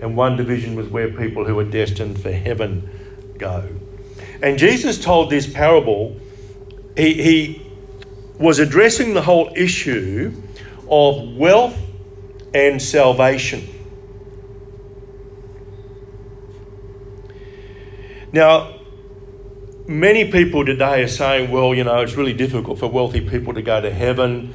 and 0.00 0.16
one 0.16 0.38
division 0.38 0.74
was 0.74 0.88
where 0.88 1.10
people 1.10 1.44
who 1.44 1.54
were 1.54 1.66
destined 1.66 2.18
for 2.18 2.32
heaven 2.32 2.88
go. 3.36 3.68
And 4.42 4.58
Jesus 4.58 4.98
told 4.98 5.28
this 5.28 5.46
parable, 5.46 6.18
he, 6.96 7.12
he 7.12 7.66
was 8.38 8.58
addressing 8.58 9.12
the 9.12 9.20
whole 9.20 9.52
issue 9.54 10.32
of 10.88 11.36
wealth 11.36 11.78
and 12.54 12.80
salvation. 12.80 13.68
Now, 18.32 18.80
many 19.86 20.32
people 20.32 20.64
today 20.64 21.02
are 21.02 21.08
saying, 21.08 21.50
well, 21.50 21.74
you 21.74 21.84
know, 21.84 22.00
it's 22.00 22.14
really 22.14 22.32
difficult 22.32 22.78
for 22.78 22.86
wealthy 22.86 23.20
people 23.20 23.52
to 23.52 23.60
go 23.60 23.82
to 23.82 23.90
heaven. 23.92 24.54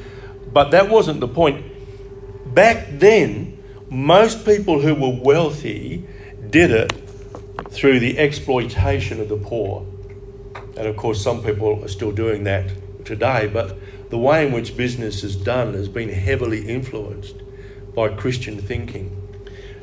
But 0.52 0.72
that 0.72 0.90
wasn't 0.90 1.20
the 1.20 1.28
point. 1.28 1.74
Back 2.56 2.88
then, 2.90 3.62
most 3.90 4.46
people 4.46 4.80
who 4.80 4.96
were 4.96 5.20
wealthy 5.22 6.08
did 6.50 6.72
it 6.72 6.94
through 7.70 8.00
the 8.00 8.18
exploitation 8.18 9.20
of 9.20 9.28
the 9.28 9.36
poor. 9.36 9.86
And 10.78 10.88
of 10.88 10.96
course, 10.96 11.22
some 11.22 11.44
people 11.44 11.84
are 11.84 11.90
still 11.90 12.14
doing 12.14 12.46
that 12.46 12.72
today, 13.04 13.50
but 13.52 13.78
the 14.10 14.18
way 14.18 14.48
in 14.48 14.54
which 14.54 14.78
business 14.78 15.22
is 15.22 15.36
done 15.36 15.74
has 15.74 15.90
been 15.90 16.08
heavily 16.08 16.66
influenced 16.66 17.36
by 17.94 18.08
Christian 18.08 18.58
thinking. 18.58 19.12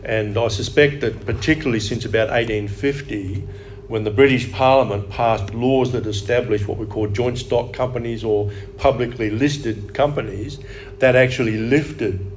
And 0.02 0.38
I 0.38 0.48
suspect 0.48 1.02
that, 1.02 1.26
particularly 1.26 1.78
since 1.78 2.06
about 2.06 2.30
1850, 2.30 3.46
when 3.88 4.04
the 4.04 4.10
British 4.10 4.50
Parliament 4.50 5.10
passed 5.10 5.52
laws 5.52 5.92
that 5.92 6.06
established 6.06 6.66
what 6.66 6.78
we 6.78 6.86
call 6.86 7.06
joint 7.08 7.36
stock 7.36 7.74
companies 7.74 8.24
or 8.24 8.50
publicly 8.78 9.28
listed 9.28 9.92
companies, 9.92 10.58
that 11.00 11.14
actually 11.14 11.58
lifted 11.58 12.31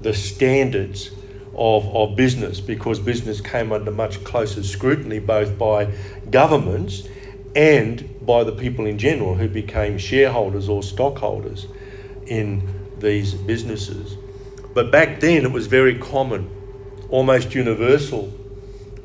the 0.00 0.14
standards 0.14 1.10
of, 1.54 1.86
of 1.94 2.16
business 2.16 2.60
because 2.60 3.00
business 3.00 3.40
came 3.40 3.72
under 3.72 3.90
much 3.90 4.22
closer 4.24 4.62
scrutiny 4.62 5.18
both 5.18 5.58
by 5.58 5.92
governments 6.30 7.08
and 7.56 8.24
by 8.24 8.44
the 8.44 8.52
people 8.52 8.86
in 8.86 8.98
general 8.98 9.34
who 9.34 9.48
became 9.48 9.98
shareholders 9.98 10.68
or 10.68 10.82
stockholders 10.82 11.66
in 12.26 12.62
these 12.98 13.34
businesses. 13.34 14.16
But 14.74 14.92
back 14.92 15.20
then 15.20 15.44
it 15.44 15.50
was 15.52 15.66
very 15.66 15.98
common, 15.98 16.48
almost 17.08 17.54
universal 17.54 18.32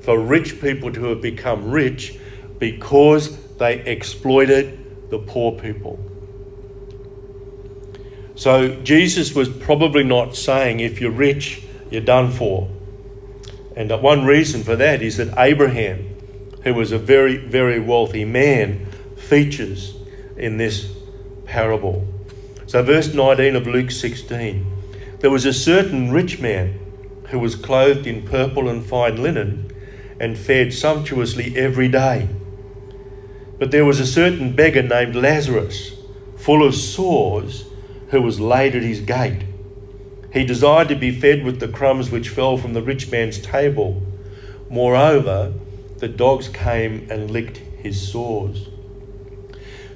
for 0.02 0.20
rich 0.20 0.62
people 0.62 0.92
to 0.92 1.06
have 1.06 1.22
become 1.22 1.72
rich 1.72 2.20
because 2.60 3.38
they 3.58 3.80
exploited 3.80 5.10
the 5.10 5.20
poor 5.20 5.54
people. 5.54 5.98
So 8.36 8.82
Jesus 8.82 9.36
was 9.36 9.50
probably 9.50 10.04
not 10.04 10.36
saying, 10.36 10.80
if 10.80 11.00
you're 11.00 11.12
rich, 11.12 11.64
you're 11.92 12.02
done 12.02 12.32
for. 12.32 12.70
And 13.76 13.92
one 14.02 14.26
reason 14.26 14.64
for 14.64 14.76
that 14.76 15.02
is 15.02 15.18
that 15.18 15.38
Abraham, 15.38 16.16
who 16.64 16.74
was 16.74 16.92
a 16.92 16.98
very, 16.98 17.38
very 17.38 17.80
wealthy 17.80 18.26
man, 18.26 18.88
features 19.18 19.96
in 20.38 20.58
this 20.58 20.92
parable. 21.46 22.08
So, 22.66 22.82
verse 22.82 23.14
19 23.14 23.56
of 23.56 23.68
Luke 23.68 23.92
16 23.92 24.74
there 25.24 25.32
was 25.32 25.46
a 25.46 25.54
certain 25.54 26.12
rich 26.12 26.42
man 26.42 26.78
who 27.30 27.40
was 27.40 27.56
clothed 27.56 28.06
in 28.06 28.24
purple 28.24 28.68
and 28.68 28.86
fine 28.86 29.24
linen 29.24 29.72
and 30.20 30.38
fed 30.38 30.74
sumptuously 30.74 31.56
every 31.56 31.88
day. 31.88 32.28
But 33.58 33.72
there 33.72 33.86
was 33.86 34.02
a 34.02 34.06
certain 34.06 34.54
beggar 34.54 34.84
named 34.84 35.16
Lazarus, 35.16 35.96
full 36.36 36.62
of 36.62 36.76
sores, 36.76 37.64
who 38.14 38.22
was 38.22 38.40
laid 38.40 38.76
at 38.76 38.84
his 38.84 39.02
gate. 39.02 39.42
He 40.32 40.46
desired 40.46 40.88
to 40.90 40.96
be 40.96 41.10
fed 41.10 41.44
with 41.44 41.60
the 41.60 41.68
crumbs 41.68 42.12
which 42.12 42.30
fell 42.30 42.58
from 42.58 42.74
the 42.74 42.82
rich 42.84 43.12
man's 43.12 43.40
table. 43.40 44.04
Moreover, 44.70 45.52
the 45.98 46.08
dogs 46.08 46.48
came 46.48 47.08
and 47.10 47.32
licked 47.32 47.58
his 47.58 48.00
sores. 48.00 48.70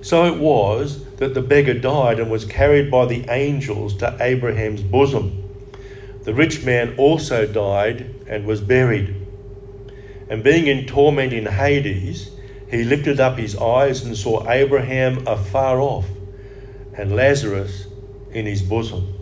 So 0.02 0.26
it 0.26 0.40
was 0.40 1.06
that 1.18 1.36
the 1.36 1.44
beggar 1.44 1.76
died 1.76 2.20
and 2.20 2.32
was 2.32 2.44
carried 2.44 2.90
by 2.90 3.06
the 3.06 3.24
angels 3.30 3.96
to 3.98 4.18
Abraham's 4.20 4.82
bosom. 4.82 5.44
the 6.24 6.34
rich 6.34 6.66
man 6.66 6.96
also 6.98 7.46
died 7.46 8.14
and 8.28 8.46
was 8.46 8.62
buried. 8.62 9.16
And 10.28 10.44
being 10.44 10.66
in 10.66 10.88
torment 10.88 11.34
in 11.34 11.46
Hades, 11.46 12.32
he 12.70 12.84
lifted 12.84 13.20
up 13.20 13.38
his 13.38 13.56
eyes 13.56 14.04
and 14.04 14.18
saw 14.18 14.50
Abraham 14.50 15.26
afar 15.28 15.80
off 15.80 16.08
and 16.98 17.16
Lazarus 17.16 17.87
in 18.32 18.46
his 18.46 18.62
bosom. 18.62 19.14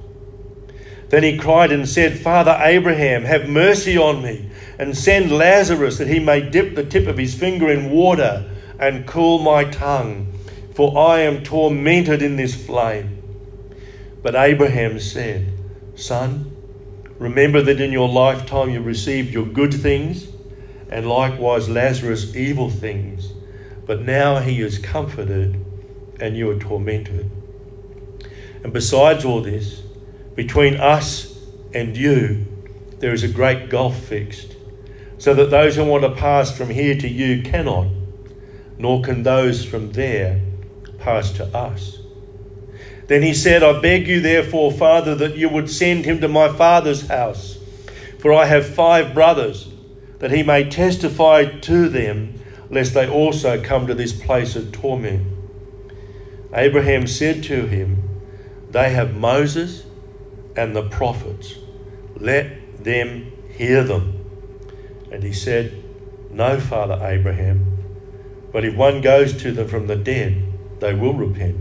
Then 1.10 1.24
he 1.24 1.38
cried 1.38 1.72
and 1.72 1.88
said, 1.88 2.20
Father 2.20 2.58
Abraham, 2.62 3.24
have 3.24 3.48
mercy 3.48 3.98
on 3.98 4.24
me, 4.24 4.50
and 4.80 4.98
send 4.98 5.32
Lazarus 5.32 5.98
that 6.00 6.08
he 6.08 6.20
may 6.20 6.42
dip 6.42 6.76
the 6.76 6.84
tip 6.84 7.08
of 7.08 7.18
his 7.18 7.36
finger 7.36 7.70
in 7.70 7.92
water 7.92 8.50
and 8.80 9.08
cool 9.08 9.40
my 9.40 9.64
tongue, 9.64 10.34
for 10.74 10.98
I 10.98 11.20
am 11.20 11.44
tormented 11.44 12.22
in 12.22 12.36
this 12.36 12.56
flame. 12.56 13.22
But 14.22 14.36
Abraham 14.36 15.00
said, 15.00 15.54
Son, 15.96 16.52
remember 17.20 17.62
that 17.62 17.80
in 17.80 17.92
your 17.92 18.10
lifetime 18.10 18.70
you 18.72 18.82
received 18.82 19.32
your 19.32 19.46
good 19.46 19.74
things, 19.74 20.28
and 20.90 21.08
likewise 21.08 21.70
Lazarus 21.70 22.36
evil 22.36 22.70
things. 22.70 23.32
But 23.86 24.02
now 24.02 24.40
he 24.40 24.62
is 24.62 24.80
comforted, 24.80 25.64
and 26.20 26.36
you 26.36 26.50
are 26.50 26.60
tormented. 26.60 27.30
And 28.66 28.74
besides 28.74 29.24
all 29.24 29.42
this, 29.42 29.84
between 30.34 30.78
us 30.78 31.40
and 31.72 31.96
you, 31.96 32.48
there 32.98 33.14
is 33.14 33.22
a 33.22 33.28
great 33.28 33.70
gulf 33.70 33.96
fixed, 33.96 34.56
so 35.20 35.36
that 35.36 35.52
those 35.52 35.76
who 35.76 35.86
want 35.86 36.02
to 36.02 36.10
pass 36.10 36.58
from 36.58 36.72
here 36.72 36.98
to 36.98 37.08
you 37.08 37.44
cannot, 37.44 37.90
nor 38.80 39.04
can 39.04 39.22
those 39.22 39.64
from 39.64 39.92
there 39.92 40.42
pass 40.98 41.32
to 41.34 41.46
us. 41.56 42.00
Then 43.06 43.22
he 43.22 43.36
said, 43.36 43.62
I 43.62 43.80
beg 43.82 44.08
you, 44.08 44.20
therefore, 44.20 44.72
Father, 44.72 45.14
that 45.14 45.38
you 45.38 45.48
would 45.48 45.70
send 45.70 46.06
him 46.06 46.20
to 46.22 46.28
my 46.28 46.52
father's 46.52 47.08
house, 47.08 47.60
for 48.18 48.34
I 48.34 48.46
have 48.46 48.66
five 48.66 49.14
brothers, 49.14 49.70
that 50.18 50.32
he 50.32 50.42
may 50.42 50.68
testify 50.68 51.46
to 51.46 51.88
them, 51.88 52.40
lest 52.72 52.96
they 52.96 53.08
also 53.08 53.62
come 53.62 53.86
to 53.86 53.94
this 53.94 54.20
place 54.20 54.56
of 54.56 54.72
torment. 54.72 55.24
Abraham 56.52 57.06
said 57.06 57.44
to 57.44 57.68
him, 57.68 58.02
They 58.76 58.90
have 58.90 59.16
Moses 59.16 59.86
and 60.58 60.76
the 60.76 60.90
prophets. 60.90 61.56
Let 62.18 62.84
them 62.84 63.32
hear 63.58 63.86
them. 63.86 64.20
And 65.10 65.24
he 65.24 65.32
said, 65.32 65.82
No, 66.30 66.60
Father 66.60 67.00
Abraham, 67.02 67.78
but 68.52 68.66
if 68.66 68.76
one 68.76 69.00
goes 69.00 69.32
to 69.44 69.54
them 69.54 69.70
from 69.70 69.88
the 69.88 69.96
dead, 69.96 70.44
they 70.82 70.94
will 70.94 71.14
repent. 71.14 71.56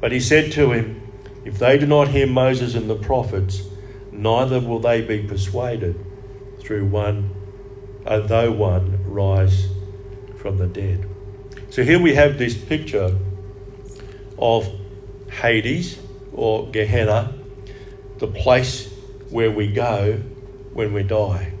But 0.00 0.10
he 0.10 0.18
said 0.18 0.50
to 0.54 0.72
him, 0.72 1.00
If 1.44 1.60
they 1.60 1.78
do 1.78 1.86
not 1.86 2.08
hear 2.08 2.26
Moses 2.26 2.74
and 2.74 2.90
the 2.90 2.96
prophets, 2.96 3.62
neither 4.10 4.58
will 4.58 4.80
they 4.80 5.02
be 5.02 5.22
persuaded 5.22 6.04
through 6.58 6.86
one, 6.86 7.30
uh, 8.04 8.18
though 8.18 8.50
one 8.50 9.04
rise 9.04 9.68
from 10.36 10.58
the 10.58 10.66
dead. 10.66 11.08
So 11.70 11.84
here 11.84 12.02
we 12.02 12.16
have 12.16 12.38
this 12.38 12.58
picture 12.58 13.16
of 14.36 14.68
Hades 15.30 16.00
or 16.38 16.68
Gehenna, 16.70 17.34
the 18.18 18.28
place 18.28 18.88
where 19.28 19.50
we 19.50 19.66
go 19.66 20.22
when 20.72 20.92
we 20.92 21.02
die. 21.02 21.52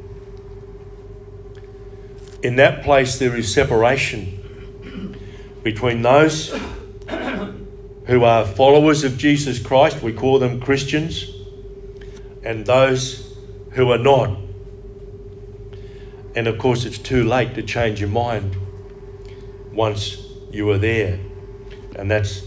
In 2.44 2.56
that 2.56 2.84
place, 2.84 3.18
there 3.18 3.34
is 3.34 3.52
separation 3.52 5.18
between 5.64 6.02
those 6.02 6.56
who 8.06 8.22
are 8.22 8.46
followers 8.46 9.02
of 9.02 9.18
Jesus 9.18 9.58
Christ, 9.58 10.00
we 10.00 10.12
call 10.12 10.38
them 10.38 10.60
Christians, 10.60 11.28
and 12.44 12.64
those 12.64 13.36
who 13.72 13.90
are 13.90 13.98
not. 13.98 14.38
And 16.36 16.46
of 16.46 16.56
course, 16.58 16.84
it's 16.84 16.98
too 16.98 17.24
late 17.24 17.54
to 17.56 17.62
change 17.62 18.00
your 18.00 18.10
mind 18.10 18.56
once 19.72 20.24
you 20.52 20.70
are 20.70 20.78
there. 20.78 21.18
And 21.96 22.08
that's 22.08 22.44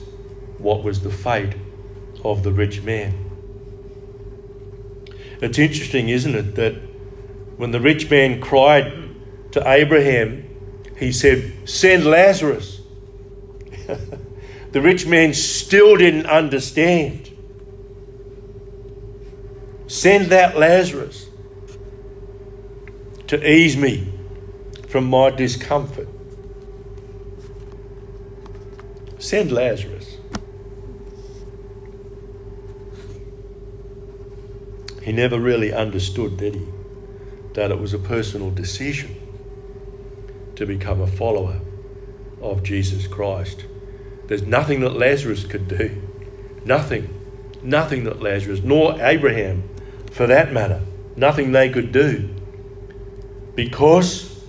what 0.57 0.81
was 0.83 1.01
the 1.01 1.11
fate 1.11 1.55
of 2.23 2.43
the 2.43 2.51
rich 2.51 2.81
man. 2.81 3.13
It's 5.41 5.57
interesting, 5.57 6.09
isn't 6.09 6.35
it, 6.35 6.55
that 6.55 6.75
when 7.57 7.71
the 7.71 7.79
rich 7.79 8.09
man 8.09 8.41
cried 8.41 8.93
to 9.51 9.69
Abraham, 9.69 10.47
he 10.97 11.11
said, 11.11 11.67
Send 11.67 12.05
Lazarus. 12.05 12.81
The 14.71 14.81
rich 14.81 15.05
man 15.05 15.33
still 15.33 15.97
didn't 15.97 16.27
understand. 16.27 17.29
Send 19.87 20.27
that 20.27 20.57
Lazarus 20.57 21.27
to 23.27 23.49
ease 23.49 23.75
me 23.75 24.13
from 24.87 25.05
my 25.05 25.29
discomfort. 25.29 26.07
Send 29.19 29.51
Lazarus. 29.51 30.00
He 35.01 35.11
never 35.11 35.39
really 35.39 35.73
understood, 35.73 36.37
did 36.37 36.55
he, 36.55 36.67
that 37.53 37.71
it 37.71 37.79
was 37.79 37.93
a 37.93 37.99
personal 37.99 38.51
decision 38.51 39.15
to 40.55 40.65
become 40.65 41.01
a 41.01 41.07
follower 41.07 41.59
of 42.41 42.63
Jesus 42.63 43.07
Christ. 43.07 43.65
There's 44.27 44.43
nothing 44.43 44.81
that 44.81 44.95
Lazarus 44.95 45.45
could 45.45 45.67
do. 45.67 46.01
Nothing. 46.65 47.17
Nothing 47.63 48.03
that 48.05 48.21
Lazarus, 48.21 48.61
nor 48.63 49.01
Abraham 49.01 49.67
for 50.11 50.27
that 50.27 50.51
matter, 50.51 50.81
nothing 51.15 51.51
they 51.51 51.69
could 51.69 51.91
do. 51.91 52.29
Because 53.55 54.43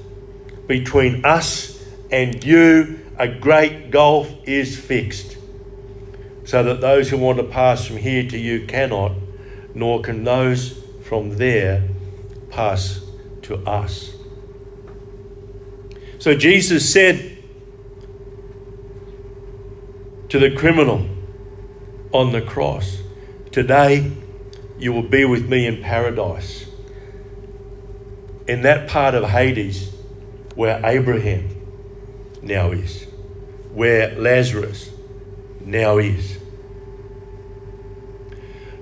between 0.67 1.25
us 1.25 1.83
and 2.11 2.43
you, 2.45 3.01
a 3.19 3.29
great 3.29 3.91
gulf 3.91 4.33
is 4.45 4.79
fixed, 4.79 5.37
so 6.45 6.62
that 6.62 6.81
those 6.81 7.11
who 7.11 7.19
want 7.19 7.38
to 7.38 7.45
pass 7.45 7.87
from 7.87 7.99
here 7.99 8.29
to 8.29 8.38
you 8.38 8.67
cannot, 8.67 9.12
nor 9.75 10.01
can 10.01 10.25
those 10.25 10.83
from 11.05 11.37
there 11.37 11.89
pass 12.51 13.01
to 13.43 13.57
us. 13.67 14.15
So 16.19 16.35
Jesus 16.35 16.93
said, 16.93 17.33
to 20.33 20.39
the 20.39 20.51
criminal 20.51 21.07
on 22.11 22.33
the 22.33 22.41
cross. 22.41 23.03
Today, 23.51 24.11
you 24.79 24.91
will 24.91 25.03
be 25.03 25.27
with 25.27 25.47
me 25.47 25.67
in 25.67 25.83
paradise. 25.83 26.65
In 28.49 28.63
that 28.63 28.89
part 28.89 29.15
of 29.15 29.29
Hades 29.29 29.93
where 30.55 30.81
Abraham 30.87 31.55
now 32.41 32.71
is, 32.71 33.05
where 33.75 34.19
Lazarus 34.19 34.89
now 35.61 35.99
is. 35.99 36.39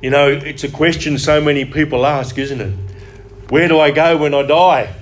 You 0.03 0.11
know, 0.11 0.29
it's 0.29 0.65
a 0.65 0.71
question 0.71 1.19
so 1.19 1.41
many 1.41 1.65
people 1.65 2.07
ask, 2.07 2.39
isn't 2.39 2.61
it? 2.61 2.75
Where 3.51 3.69
do 3.69 3.79
I 3.79 3.91
go 3.91 4.17
when 4.17 4.33
I 4.33 4.43
die? 4.43 4.95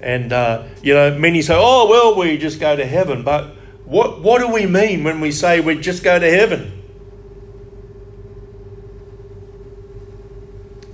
And, 0.00 0.32
uh, 0.32 0.66
you 0.82 0.94
know, 0.94 1.18
many 1.18 1.42
say, 1.42 1.54
oh, 1.56 1.88
well, 1.88 2.16
we 2.16 2.38
just 2.38 2.60
go 2.60 2.76
to 2.76 2.86
heaven. 2.86 3.22
But 3.24 3.56
what, 3.84 4.22
what 4.22 4.38
do 4.38 4.48
we 4.48 4.66
mean 4.66 5.02
when 5.02 5.20
we 5.20 5.32
say 5.32 5.60
we 5.60 5.78
just 5.78 6.04
go 6.04 6.18
to 6.18 6.30
heaven? 6.30 6.80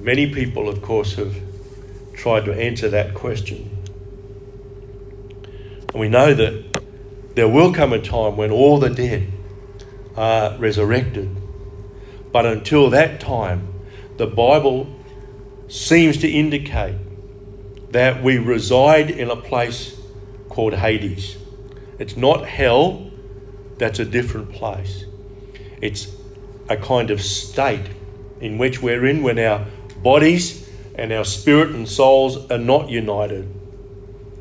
Many 0.01 0.33
people, 0.33 0.69
of 0.69 0.81
course, 0.83 1.17
have 1.17 1.37
tried 2.15 2.47
to 2.47 2.55
answer 2.55 2.89
that 2.89 3.15
question. 3.15 3.71
And 5.93 6.01
we 6.01 6.09
know 6.09 6.33
that 6.33 6.81
there 7.35 7.49
will 7.49 7.75
come 7.75 7.93
a 7.93 8.01
time 8.01 8.37
when 8.37 8.51
all 8.51 8.79
the 8.79 8.89
dead 8.89 9.31
are 10.17 10.57
resurrected. 10.59 11.37
But 12.37 12.45
until 12.45 12.91
that 12.91 13.19
time, 13.19 13.67
the 14.19 14.27
Bible 14.27 14.95
seems 15.69 16.19
to 16.19 16.29
indicate 16.29 16.97
that 17.93 18.23
we 18.23 18.37
reside 18.37 19.09
in 19.09 19.31
a 19.31 19.37
place 19.37 19.99
called 20.51 20.75
Hades. 20.75 21.39
It's 21.99 22.15
not 22.15 22.47
hell, 22.47 23.11
that's 23.79 24.01
a 24.01 24.05
different 24.05 24.53
place. 24.53 25.07
It's 25.81 26.15
a 26.69 26.77
kind 26.77 27.11
of 27.11 27.23
state 27.23 27.89
in 28.43 28.59
which 28.59 28.83
we're 28.83 29.07
in 29.07 29.23
when 29.23 29.39
our 29.39 29.65
bodies 30.03 30.69
and 30.95 31.15
our 31.15 31.25
spirit 31.25 31.71
and 31.71 31.89
souls 31.89 32.51
are 32.51 32.59
not 32.59 32.91
united. 32.91 33.51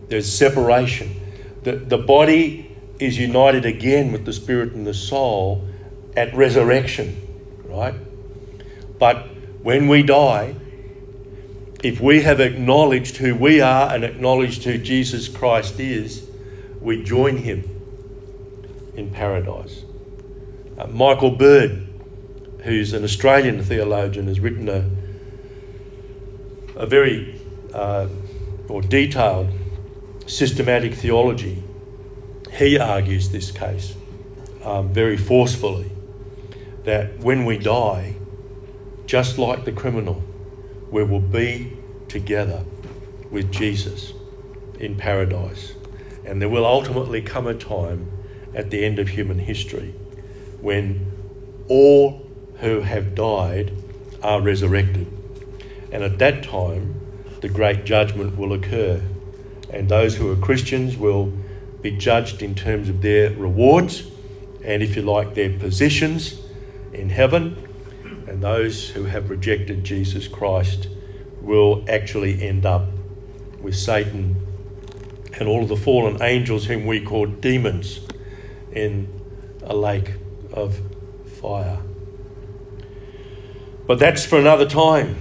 There's 0.09 0.29
separation. 0.29 1.15
The, 1.63 1.77
the 1.77 1.97
body 1.97 2.75
is 2.99 3.17
united 3.17 3.65
again 3.65 4.11
with 4.11 4.25
the 4.25 4.33
spirit 4.33 4.73
and 4.73 4.85
the 4.85 4.93
soul 4.93 5.65
at 6.17 6.35
resurrection, 6.35 7.24
right? 7.75 7.95
But 8.99 9.27
when 9.61 9.87
we 9.87 10.03
die, 10.03 10.55
if 11.83 11.99
we 11.99 12.21
have 12.21 12.39
acknowledged 12.39 13.17
who 13.17 13.35
we 13.35 13.61
are 13.61 13.93
and 13.93 14.03
acknowledged 14.03 14.63
who 14.63 14.77
Jesus 14.77 15.27
Christ 15.27 15.79
is, 15.79 16.27
we 16.81 17.03
join 17.03 17.37
him 17.37 17.63
in 18.95 19.11
paradise. 19.11 19.83
Uh, 20.77 20.87
Michael 20.87 21.31
Bird, 21.31 21.87
who's 22.63 22.93
an 22.93 23.03
Australian 23.03 23.63
theologian, 23.63 24.27
has 24.27 24.39
written 24.39 24.69
a, 24.69 24.89
a 26.75 26.85
very 26.85 27.39
uh, 27.73 28.07
or 28.67 28.81
detailed 28.81 29.49
systematic 30.25 30.93
theology, 30.93 31.63
he 32.51 32.79
argues 32.79 33.29
this 33.29 33.51
case 33.51 33.95
um, 34.63 34.91
very 34.91 35.17
forcefully 35.17 35.91
that 36.85 37.19
when 37.19 37.45
we 37.45 37.57
die, 37.57 38.15
just 39.05 39.37
like 39.37 39.65
the 39.65 39.71
criminal, 39.71 40.23
we 40.91 41.03
will 41.03 41.19
be 41.19 41.73
together 42.07 42.63
with 43.31 43.51
Jesus 43.51 44.13
in 44.79 44.95
paradise. 44.95 45.73
And 46.25 46.41
there 46.41 46.49
will 46.49 46.65
ultimately 46.65 47.21
come 47.21 47.47
a 47.47 47.53
time 47.53 48.11
at 48.53 48.69
the 48.69 48.85
end 48.85 48.99
of 48.99 49.09
human 49.09 49.39
history 49.39 49.93
when 50.61 51.11
all 51.67 52.25
who 52.59 52.81
have 52.81 53.15
died 53.15 53.71
are 54.23 54.41
resurrected. 54.41 55.07
And 55.91 56.03
at 56.03 56.19
that 56.19 56.43
time, 56.43 56.99
the 57.41 57.49
great 57.49 57.85
judgment 57.85 58.37
will 58.37 58.53
occur. 58.53 59.01
And 59.71 59.89
those 59.89 60.15
who 60.15 60.31
are 60.31 60.35
Christians 60.35 60.97
will 60.97 61.33
be 61.81 61.91
judged 61.91 62.41
in 62.41 62.55
terms 62.55 62.89
of 62.89 63.01
their 63.01 63.31
rewards 63.31 64.09
and, 64.63 64.81
if 64.81 64.95
you 64.95 65.01
like, 65.01 65.35
their 65.35 65.57
positions 65.59 66.39
in 66.95 67.09
heaven. 67.09 67.57
And 68.27 68.41
those 68.41 68.89
who 68.89 69.05
have 69.05 69.29
rejected 69.29 69.83
Jesus 69.83 70.27
Christ 70.27 70.87
will 71.41 71.85
actually 71.87 72.41
end 72.41 72.65
up 72.65 72.87
with 73.61 73.75
Satan 73.75 74.41
and 75.39 75.47
all 75.47 75.63
of 75.63 75.69
the 75.69 75.75
fallen 75.75 76.21
angels, 76.21 76.65
whom 76.65 76.85
we 76.85 77.01
call 77.01 77.25
demons, 77.25 77.99
in 78.71 79.07
a 79.63 79.75
lake 79.75 80.13
of 80.51 80.79
fire. 81.41 81.79
But 83.85 83.99
that's 83.99 84.25
for 84.25 84.39
another 84.39 84.67
time. 84.67 85.17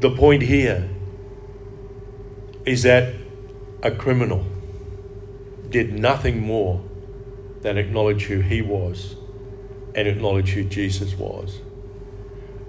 The 0.00 0.10
point 0.10 0.42
here 0.42 0.88
is 2.64 2.82
that 2.82 3.14
a 3.82 3.90
criminal 3.90 4.44
did 5.70 5.92
nothing 5.92 6.40
more 6.40 6.84
than 7.62 7.78
acknowledge 7.78 8.24
who 8.24 8.40
he 8.40 8.62
was 8.62 9.16
and 9.94 10.08
acknowledge 10.08 10.50
who 10.50 10.64
Jesus 10.64 11.14
was. 11.14 11.60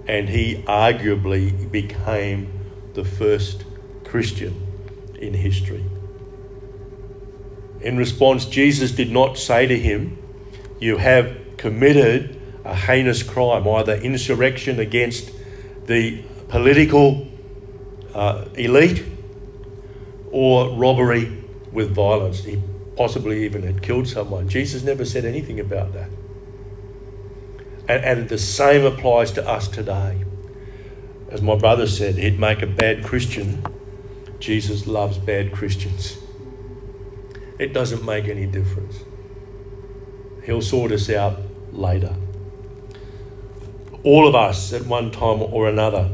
And 0.06 0.28
he 0.28 0.62
arguably 0.66 1.70
became 1.70 2.48
the 2.94 3.04
first 3.04 3.64
Christian 4.04 4.66
in 5.18 5.34
history. 5.34 5.84
In 7.80 7.96
response, 7.96 8.46
Jesus 8.46 8.92
did 8.92 9.10
not 9.10 9.36
say 9.36 9.66
to 9.66 9.78
him, 9.78 10.18
You 10.80 10.98
have 10.98 11.36
committed 11.56 12.40
a 12.64 12.74
heinous 12.74 13.22
crime, 13.22 13.66
either 13.68 13.94
insurrection 13.94 14.80
against 14.80 15.30
the 15.86 16.22
political 16.48 17.28
uh, 18.14 18.46
elite 18.54 19.04
or 20.30 20.70
robbery 20.76 21.44
with 21.72 21.94
violence. 21.94 22.44
He 22.44 22.60
possibly 22.96 23.44
even 23.44 23.62
had 23.62 23.82
killed 23.82 24.08
someone. 24.08 24.48
Jesus 24.48 24.82
never 24.82 25.04
said 25.04 25.24
anything 25.24 25.60
about 25.60 25.92
that. 25.92 26.08
And, 27.88 28.04
and 28.04 28.28
the 28.28 28.38
same 28.38 28.84
applies 28.84 29.32
to 29.32 29.48
us 29.48 29.68
today. 29.68 30.24
As 31.30 31.42
my 31.42 31.56
brother 31.56 31.86
said, 31.86 32.16
he'd 32.16 32.38
make 32.38 32.62
a 32.62 32.66
bad 32.66 33.04
Christian. 33.04 33.64
Jesus 34.38 34.86
loves 34.86 35.18
bad 35.18 35.52
Christians. 35.52 36.18
It 37.58 37.72
doesn't 37.72 38.04
make 38.04 38.26
any 38.26 38.46
difference. 38.46 38.98
He'll 40.44 40.62
sort 40.62 40.92
us 40.92 41.10
out 41.10 41.38
later. 41.72 42.14
All 44.04 44.28
of 44.28 44.34
us, 44.34 44.72
at 44.72 44.86
one 44.86 45.10
time 45.10 45.42
or 45.42 45.68
another, 45.68 46.10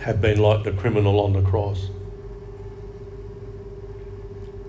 have 0.00 0.20
been 0.20 0.38
like 0.38 0.64
the 0.64 0.72
criminal 0.72 1.20
on 1.20 1.32
the 1.32 1.42
cross. 1.42 1.88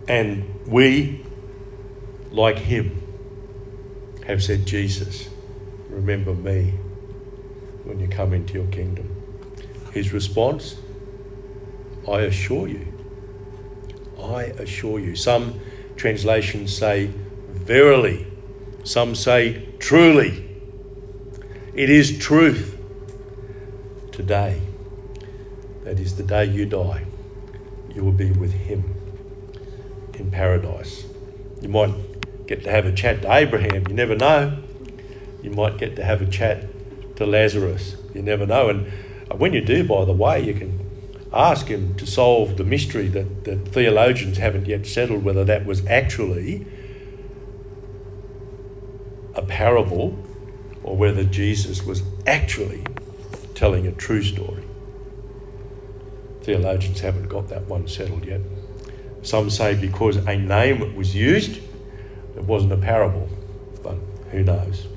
And 0.08 0.67
we, 0.67 1.26
like 2.32 2.60
him, 2.60 3.02
have 4.28 4.43
said, 4.43 4.65
Jesus, 4.65 5.30
remember 5.95 6.34
me 6.34 6.73
when 7.86 7.99
you 7.99 8.08
come 8.08 8.34
into 8.34 8.53
your 8.53 8.67
kingdom. 8.67 9.10
His 9.93 10.12
response, 10.12 10.75
I 12.08 12.21
assure 12.21 12.67
you. 12.67 12.91
I 14.21 14.43
assure 14.60 14.99
you. 14.99 15.15
Some 15.15 15.60
translations 15.95 16.75
say, 16.77 17.12
verily. 17.49 18.27
Some 18.84 19.15
say, 19.15 19.69
truly. 19.79 20.45
It 21.73 21.89
is 21.89 22.19
truth. 22.19 22.73
Today, 24.12 24.62
that 25.84 25.99
is 25.99 26.17
the 26.17 26.23
day 26.23 26.45
you 26.45 26.65
die, 26.65 27.05
you 27.93 28.03
will 28.03 28.13
be 28.13 28.31
with 28.31 28.53
Him 28.53 28.95
in 30.13 30.31
paradise. 30.31 31.05
You 31.62 31.69
might 31.69 32.47
get 32.47 32.63
to 32.63 32.71
have 32.71 32.86
a 32.86 32.91
chat 32.91 33.21
to 33.23 33.34
Abraham, 33.34 33.88
you 33.88 33.93
never 33.93 34.15
know. 34.15 34.64
You 35.45 35.51
might 35.51 35.77
get 35.77 35.95
to 35.97 36.03
have 36.03 36.23
a 36.23 36.25
chat 36.25 36.65
to 37.17 37.25
Lazarus, 37.27 37.95
you 38.15 38.23
never 38.23 38.47
know. 38.47 38.67
And 38.67 38.91
when 39.39 39.53
you 39.53 39.62
do, 39.62 39.84
by 39.88 40.03
the 40.03 40.12
way, 40.12 40.43
you 40.43 40.55
can 40.55 40.79
ask 41.31 41.67
him 41.67 41.93
to 41.97 42.08
solve 42.08 42.58
the 42.58 42.63
mystery 42.63 43.08
that, 43.10 43.43
that 43.43 43.67
theologians 43.67 44.39
haven't 44.39 44.65
yet 44.65 44.88
settled 44.88 45.23
whether 45.23 45.43
that 45.43 45.67
was 45.67 45.86
actually 45.86 46.65
a 49.36 49.43
parable 49.43 50.17
or 50.81 50.97
whether 50.97 51.23
Jesus 51.23 51.84
was 51.84 52.01
actually 52.25 52.84
telling 53.53 53.86
a 53.86 53.91
true 53.91 54.23
story. 54.23 54.63
Theologians 56.41 57.01
haven't 57.01 57.27
got 57.27 57.49
that 57.49 57.65
one 57.65 57.88
settled 57.88 58.25
yet. 58.25 58.41
Some 59.21 59.51
say 59.51 59.75
because 59.75 60.15
a 60.15 60.38
name 60.38 60.95
was 60.95 61.13
used, 61.13 61.58
it 62.36 62.43
wasn't 62.45 62.73
a 62.73 62.77
parable, 62.77 63.29
but 63.84 63.97
who 64.31 64.41
knows? 64.41 64.88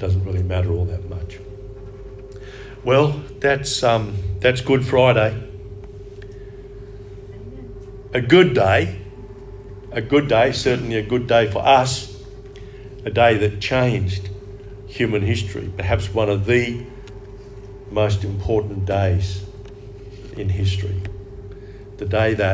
Doesn't 0.00 0.24
really 0.24 0.42
matter 0.42 0.72
all 0.72 0.86
that 0.86 1.10
much. 1.10 1.38
Well, 2.82 3.22
that's 3.38 3.82
um, 3.82 4.16
that's 4.38 4.62
Good 4.62 4.86
Friday. 4.86 5.46
A 8.14 8.22
good 8.22 8.54
day, 8.54 8.98
a 9.92 10.00
good 10.00 10.26
day, 10.26 10.52
certainly 10.52 10.96
a 10.96 11.02
good 11.02 11.26
day 11.26 11.50
for 11.50 11.58
us, 11.58 12.18
a 13.04 13.10
day 13.10 13.36
that 13.36 13.60
changed 13.60 14.30
human 14.86 15.20
history, 15.20 15.70
perhaps 15.76 16.12
one 16.12 16.30
of 16.30 16.46
the 16.46 16.86
most 17.90 18.24
important 18.24 18.86
days 18.86 19.44
in 20.34 20.48
history. 20.48 21.02
The 21.98 22.06
day 22.06 22.32
that 22.32 22.48